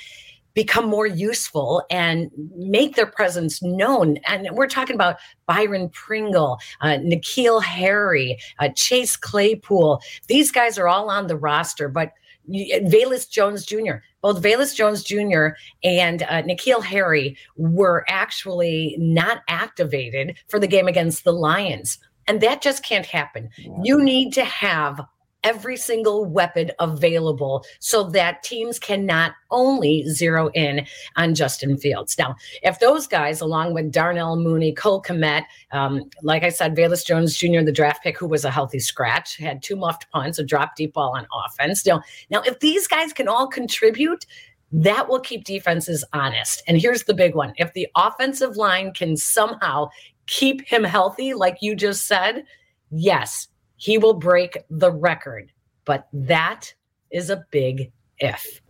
become 0.55 0.87
more 0.87 1.07
useful 1.07 1.83
and 1.91 2.31
make 2.55 2.95
their 2.95 3.07
presence 3.07 3.63
known. 3.63 4.19
And 4.27 4.49
we're 4.53 4.67
talking 4.67 4.95
about 4.95 5.17
Byron 5.47 5.89
Pringle, 5.89 6.59
uh, 6.83 6.99
N'Keal 6.99 7.63
Harry, 7.63 8.39
uh, 8.59 8.69
Chase 8.69 9.17
Claypool. 9.17 10.01
These 10.29 10.53
guys 10.53 10.79
are 10.79 10.89
all 10.89 11.09
on 11.11 11.27
the 11.27 11.37
roster, 11.37 11.89
but 11.89 12.13
Velus 12.49 13.29
Jones 13.29 13.65
Jr. 13.65 13.97
Both 14.21 14.43
Velus 14.43 14.75
Jones 14.75 15.03
Jr. 15.03 15.49
and 15.83 16.23
uh, 16.23 16.43
N'Keal 16.43 16.83
Harry 16.83 17.37
were 17.57 18.05
actually 18.09 18.97
not 18.99 19.43
activated 19.49 20.37
for 20.49 20.59
the 20.59 20.67
game 20.67 20.89
against 20.89 21.25
the 21.25 21.33
Lions. 21.33 21.99
And 22.27 22.41
that 22.41 22.63
just 22.63 22.85
can't 22.85 23.07
happen. 23.07 23.51
You 23.83 24.03
need 24.03 24.33
to 24.35 24.45
have 24.45 25.01
every 25.45 25.77
single 25.77 26.25
weapon 26.25 26.71
available 26.79 27.65
so 27.81 28.05
that 28.11 28.43
teams 28.43 28.79
can 28.79 29.05
not 29.07 29.33
only 29.51 30.09
zero 30.09 30.51
in 30.55 30.87
on 31.17 31.35
Justin 31.35 31.77
Fields. 31.77 32.17
Now, 32.19 32.37
if 32.63 32.79
those 32.81 33.07
guys, 33.07 33.41
along 33.41 33.75
with 33.75 33.91
Darnell 33.91 34.37
Mooney, 34.37 34.73
Cole 34.73 35.03
Kmet, 35.03 35.45
um, 35.73 36.09
like 36.23 36.43
I 36.43 36.49
said, 36.49 36.77
Velus 36.77 37.05
Jones 37.05 37.37
Jr., 37.37 37.63
the 37.63 37.73
draft 37.73 38.03
pick, 38.03 38.19
who 38.19 38.27
was 38.27 38.45
a 38.45 38.51
healthy 38.51 38.79
scratch, 38.79 39.37
had 39.37 39.63
two 39.63 39.77
muffed 39.77 40.11
punts, 40.11 40.39
a 40.39 40.45
drop 40.45 40.77
deep 40.77 40.95
ball 40.95 41.17
on 41.17 41.27
offense. 41.45 41.85
Now, 41.85 42.03
now 42.31 42.43
if 42.43 42.61
these 42.61 42.87
guys 42.87 43.13
can 43.13 43.29
all 43.29 43.47
contribute, 43.47 44.27
that 44.73 45.09
will 45.09 45.21
keep 45.21 45.45
defenses 45.45 46.03
honest. 46.13 46.63
And 46.67 46.81
here's 46.81 47.05
the 47.05 47.15
big 47.15 47.35
one 47.35 47.53
if 47.57 47.73
the 47.75 47.89
offensive 47.95 48.57
line 48.57 48.93
can 48.93 49.17
somehow 49.17 49.91
keep 50.27 50.63
him 50.63 50.85
healthy, 50.85 51.35
like 51.35 51.59
you 51.61 51.75
just 51.75 52.07
said, 52.07 52.45
yes, 52.91 53.49
he 53.83 53.99
will 53.99 54.15
break 54.15 54.59
the 54.71 54.93
record. 54.93 55.51
But 55.85 56.07
that 56.13 56.73
is 57.11 57.31
a 57.31 57.45
big 57.51 57.91
if. 58.21 58.61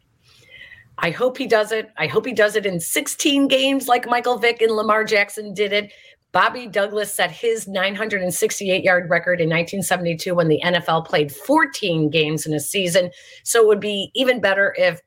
I 0.97 1.11
hope 1.11 1.37
he 1.37 1.47
does 1.47 1.71
it. 1.71 1.91
I 1.99 2.07
hope 2.07 2.25
he 2.25 2.33
does 2.33 2.57
it 2.57 2.65
in 2.65 2.81
16 2.81 3.47
games 3.47 3.89
like 3.89 4.07
Michael 4.07 4.39
Vick 4.39 4.63
and 4.63 4.73
Lamar 4.73 5.05
Jackson 5.05 5.53
did 5.53 5.75
it. 5.75 5.93
Bobby 6.33 6.67
Douglass 6.67 7.13
set 7.13 7.31
his 7.31 7.69
968 7.69 8.83
yard 8.83 9.11
record 9.11 9.43
in 9.43 9.51
1972 9.51 10.35
when 10.35 10.49
the 10.49 10.63
NFL 10.65 11.05
played 11.05 11.31
14 11.31 12.09
games 12.09 12.47
in 12.47 12.55
a 12.55 12.61
season. 12.61 13.11
So 13.43 13.61
it 13.61 13.67
would 13.67 13.81
be 13.81 14.11
even 14.15 14.41
better 14.41 14.75
if, 14.79 14.99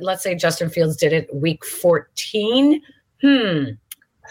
let's 0.00 0.22
say, 0.22 0.36
Justin 0.36 0.70
Fields 0.70 0.96
did 0.96 1.12
it 1.12 1.34
week 1.34 1.64
14. 1.64 2.80
Hmm. 3.20 3.64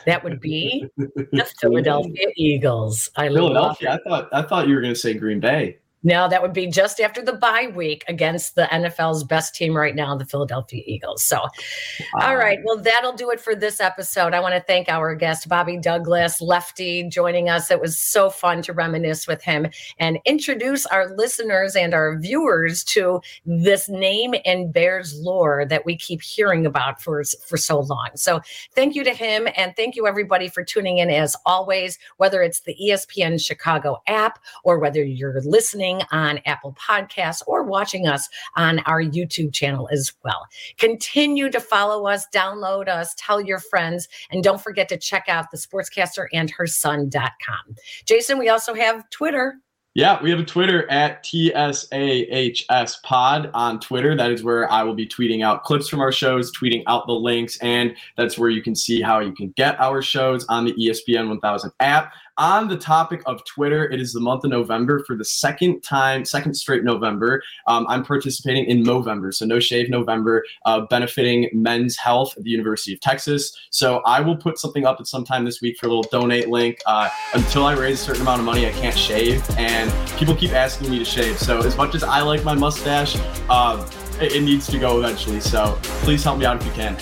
That 0.05 0.23
would 0.23 0.39
be 0.39 0.87
the 0.97 1.47
Philadelphia 1.59 2.27
Eagles. 2.35 3.09
I 3.15 3.27
Philadelphia. 3.27 3.99
I 4.05 4.09
thought 4.09 4.29
I 4.33 4.41
thought 4.41 4.67
you 4.67 4.75
were 4.75 4.81
going 4.81 4.93
to 4.93 4.99
say 4.99 5.13
Green 5.13 5.39
Bay. 5.39 5.77
No, 6.03 6.27
that 6.27 6.41
would 6.41 6.53
be 6.53 6.65
just 6.65 6.99
after 6.99 7.21
the 7.21 7.33
bye 7.33 7.71
week 7.75 8.03
against 8.07 8.55
the 8.55 8.63
NFL's 8.63 9.23
best 9.23 9.53
team 9.53 9.77
right 9.77 9.95
now, 9.95 10.15
the 10.15 10.25
Philadelphia 10.25 10.81
Eagles. 10.85 11.23
So, 11.23 11.37
wow. 11.37 12.29
all 12.29 12.35
right. 12.37 12.57
Well, 12.63 12.77
that'll 12.77 13.13
do 13.13 13.29
it 13.29 13.39
for 13.39 13.53
this 13.53 13.79
episode. 13.79 14.33
I 14.33 14.39
want 14.39 14.55
to 14.55 14.61
thank 14.61 14.89
our 14.89 15.13
guest, 15.13 15.47
Bobby 15.47 15.77
Douglass, 15.77 16.41
Lefty, 16.41 17.07
joining 17.07 17.49
us. 17.49 17.69
It 17.69 17.79
was 17.79 17.99
so 17.99 18.31
fun 18.31 18.63
to 18.63 18.73
reminisce 18.73 19.27
with 19.27 19.43
him 19.43 19.67
and 19.99 20.17
introduce 20.25 20.87
our 20.87 21.15
listeners 21.15 21.75
and 21.75 21.93
our 21.93 22.17
viewers 22.17 22.83
to 22.85 23.21
this 23.45 23.87
name 23.87 24.33
and 24.43 24.73
Bears 24.73 25.19
lore 25.19 25.65
that 25.65 25.85
we 25.85 25.95
keep 25.95 26.23
hearing 26.23 26.65
about 26.65 26.99
for, 26.99 27.23
for 27.45 27.57
so 27.57 27.81
long. 27.81 28.09
So, 28.15 28.41
thank 28.73 28.95
you 28.95 29.03
to 29.03 29.13
him. 29.13 29.47
And 29.55 29.75
thank 29.75 29.95
you, 29.95 30.07
everybody, 30.07 30.49
for 30.49 30.63
tuning 30.63 30.97
in 30.97 31.11
as 31.11 31.35
always, 31.45 31.99
whether 32.17 32.41
it's 32.41 32.61
the 32.61 32.75
ESPN 32.81 33.43
Chicago 33.43 34.01
app 34.07 34.39
or 34.63 34.79
whether 34.79 35.03
you're 35.03 35.41
listening 35.41 35.90
listening 35.91 36.07
on 36.11 36.39
Apple 36.45 36.73
Podcasts 36.73 37.41
or 37.47 37.63
watching 37.63 38.07
us 38.07 38.29
on 38.55 38.79
our 38.79 39.01
YouTube 39.01 39.53
channel 39.53 39.89
as 39.91 40.13
well. 40.23 40.47
Continue 40.77 41.49
to 41.49 41.59
follow 41.59 42.07
us, 42.07 42.25
download 42.33 42.87
us, 42.87 43.13
tell 43.17 43.41
your 43.41 43.59
friends, 43.59 44.07
and 44.31 44.43
don't 44.43 44.61
forget 44.61 44.89
to 44.89 44.97
check 44.97 45.25
out 45.27 45.51
the 45.51 45.57
sportscaster 45.57 46.27
and 46.33 46.49
her 46.51 46.67
son.com. 46.67 47.75
Jason, 48.05 48.37
we 48.37 48.49
also 48.49 48.73
have 48.73 49.09
Twitter. 49.09 49.55
Yeah, 49.93 50.23
we 50.23 50.29
have 50.29 50.39
a 50.39 50.45
Twitter 50.45 50.89
at 50.89 51.21
TSAHS 51.25 53.03
Pod 53.03 53.51
on 53.53 53.77
Twitter. 53.81 54.15
That 54.15 54.31
is 54.31 54.41
where 54.41 54.71
I 54.71 54.83
will 54.83 54.93
be 54.93 55.05
tweeting 55.05 55.43
out 55.43 55.65
clips 55.65 55.89
from 55.89 55.99
our 55.99 56.13
shows, 56.13 56.49
tweeting 56.55 56.83
out 56.87 57.07
the 57.07 57.13
links, 57.13 57.57
and 57.57 57.93
that's 58.15 58.37
where 58.37 58.49
you 58.49 58.61
can 58.61 58.73
see 58.73 59.01
how 59.01 59.19
you 59.19 59.33
can 59.33 59.53
get 59.57 59.77
our 59.81 60.01
shows 60.01 60.45
on 60.47 60.63
the 60.63 60.71
ESPN 60.73 61.27
1000 61.27 61.71
app 61.81 62.13
on 62.41 62.67
the 62.67 62.75
topic 62.75 63.21
of 63.27 63.45
Twitter, 63.45 63.87
it 63.87 64.01
is 64.01 64.13
the 64.13 64.19
month 64.19 64.43
of 64.43 64.49
November 64.49 65.03
for 65.05 65.15
the 65.15 65.23
second 65.23 65.81
time, 65.81 66.25
second 66.25 66.55
straight 66.55 66.83
November. 66.83 67.43
Um, 67.67 67.85
I'm 67.87 68.03
participating 68.03 68.65
in 68.65 68.83
Movember, 68.83 69.31
so 69.31 69.45
No 69.45 69.59
Shave 69.59 69.91
November, 69.91 70.43
uh, 70.65 70.81
benefiting 70.81 71.49
men's 71.53 71.95
health 71.97 72.33
at 72.35 72.43
the 72.43 72.49
University 72.49 72.93
of 72.95 72.99
Texas. 72.99 73.55
So 73.69 74.01
I 74.07 74.21
will 74.21 74.35
put 74.35 74.57
something 74.57 74.87
up 74.87 74.99
at 74.99 75.05
some 75.05 75.23
time 75.23 75.45
this 75.45 75.61
week 75.61 75.77
for 75.77 75.85
a 75.85 75.89
little 75.89 76.09
donate 76.11 76.49
link. 76.49 76.79
Uh, 76.87 77.09
until 77.35 77.63
I 77.63 77.73
raise 77.75 78.01
a 78.01 78.03
certain 78.05 78.23
amount 78.23 78.39
of 78.39 78.45
money, 78.45 78.65
I 78.65 78.71
can't 78.71 78.97
shave, 78.97 79.47
and 79.59 79.93
people 80.17 80.35
keep 80.35 80.51
asking 80.51 80.89
me 80.89 80.97
to 80.97 81.05
shave. 81.05 81.37
So 81.37 81.59
as 81.59 81.77
much 81.77 81.93
as 81.93 82.03
I 82.03 82.21
like 82.21 82.43
my 82.43 82.55
mustache, 82.55 83.17
uh, 83.51 83.87
it, 84.21 84.33
it 84.33 84.41
needs 84.43 84.67
to 84.67 84.79
go 84.79 84.99
eventually. 84.99 85.39
So 85.39 85.77
please 86.03 86.23
help 86.23 86.39
me 86.39 86.45
out 86.45 86.57
if 86.57 86.65
you 86.65 86.71
can. 86.73 86.97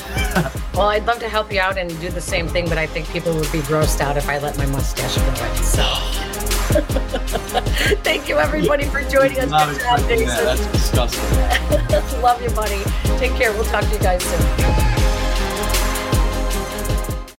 well, 0.73 0.87
I'd 0.87 1.05
love 1.05 1.19
to 1.19 1.29
help 1.29 1.51
you 1.51 1.59
out 1.59 1.77
and 1.77 1.89
do 1.99 2.09
the 2.09 2.21
same 2.21 2.47
thing, 2.47 2.67
but 2.67 2.77
I 2.77 2.87
think 2.87 3.07
people 3.09 3.33
would 3.35 3.51
be 3.51 3.59
grossed 3.59 4.01
out 4.01 4.17
if 4.17 4.27
I 4.29 4.39
let 4.39 4.57
my 4.57 4.65
mustache 4.67 5.15
grow. 5.17 5.53
So. 5.63 6.19
Thank 8.03 8.29
you, 8.29 8.37
everybody, 8.37 8.85
for 8.85 9.01
joining 9.01 9.39
us. 9.39 9.45
Good 9.45 9.81
job, 9.81 9.99
That. 10.01 10.27
That's 10.27 10.65
disgusting. 10.67 12.21
Love 12.21 12.41
you, 12.41 12.49
buddy. 12.51 12.83
Take 13.17 13.33
care. 13.33 13.51
We'll 13.53 13.65
talk 13.65 13.83
to 13.85 13.91
you 13.91 13.99
guys 13.99 14.23
soon. 14.23 14.98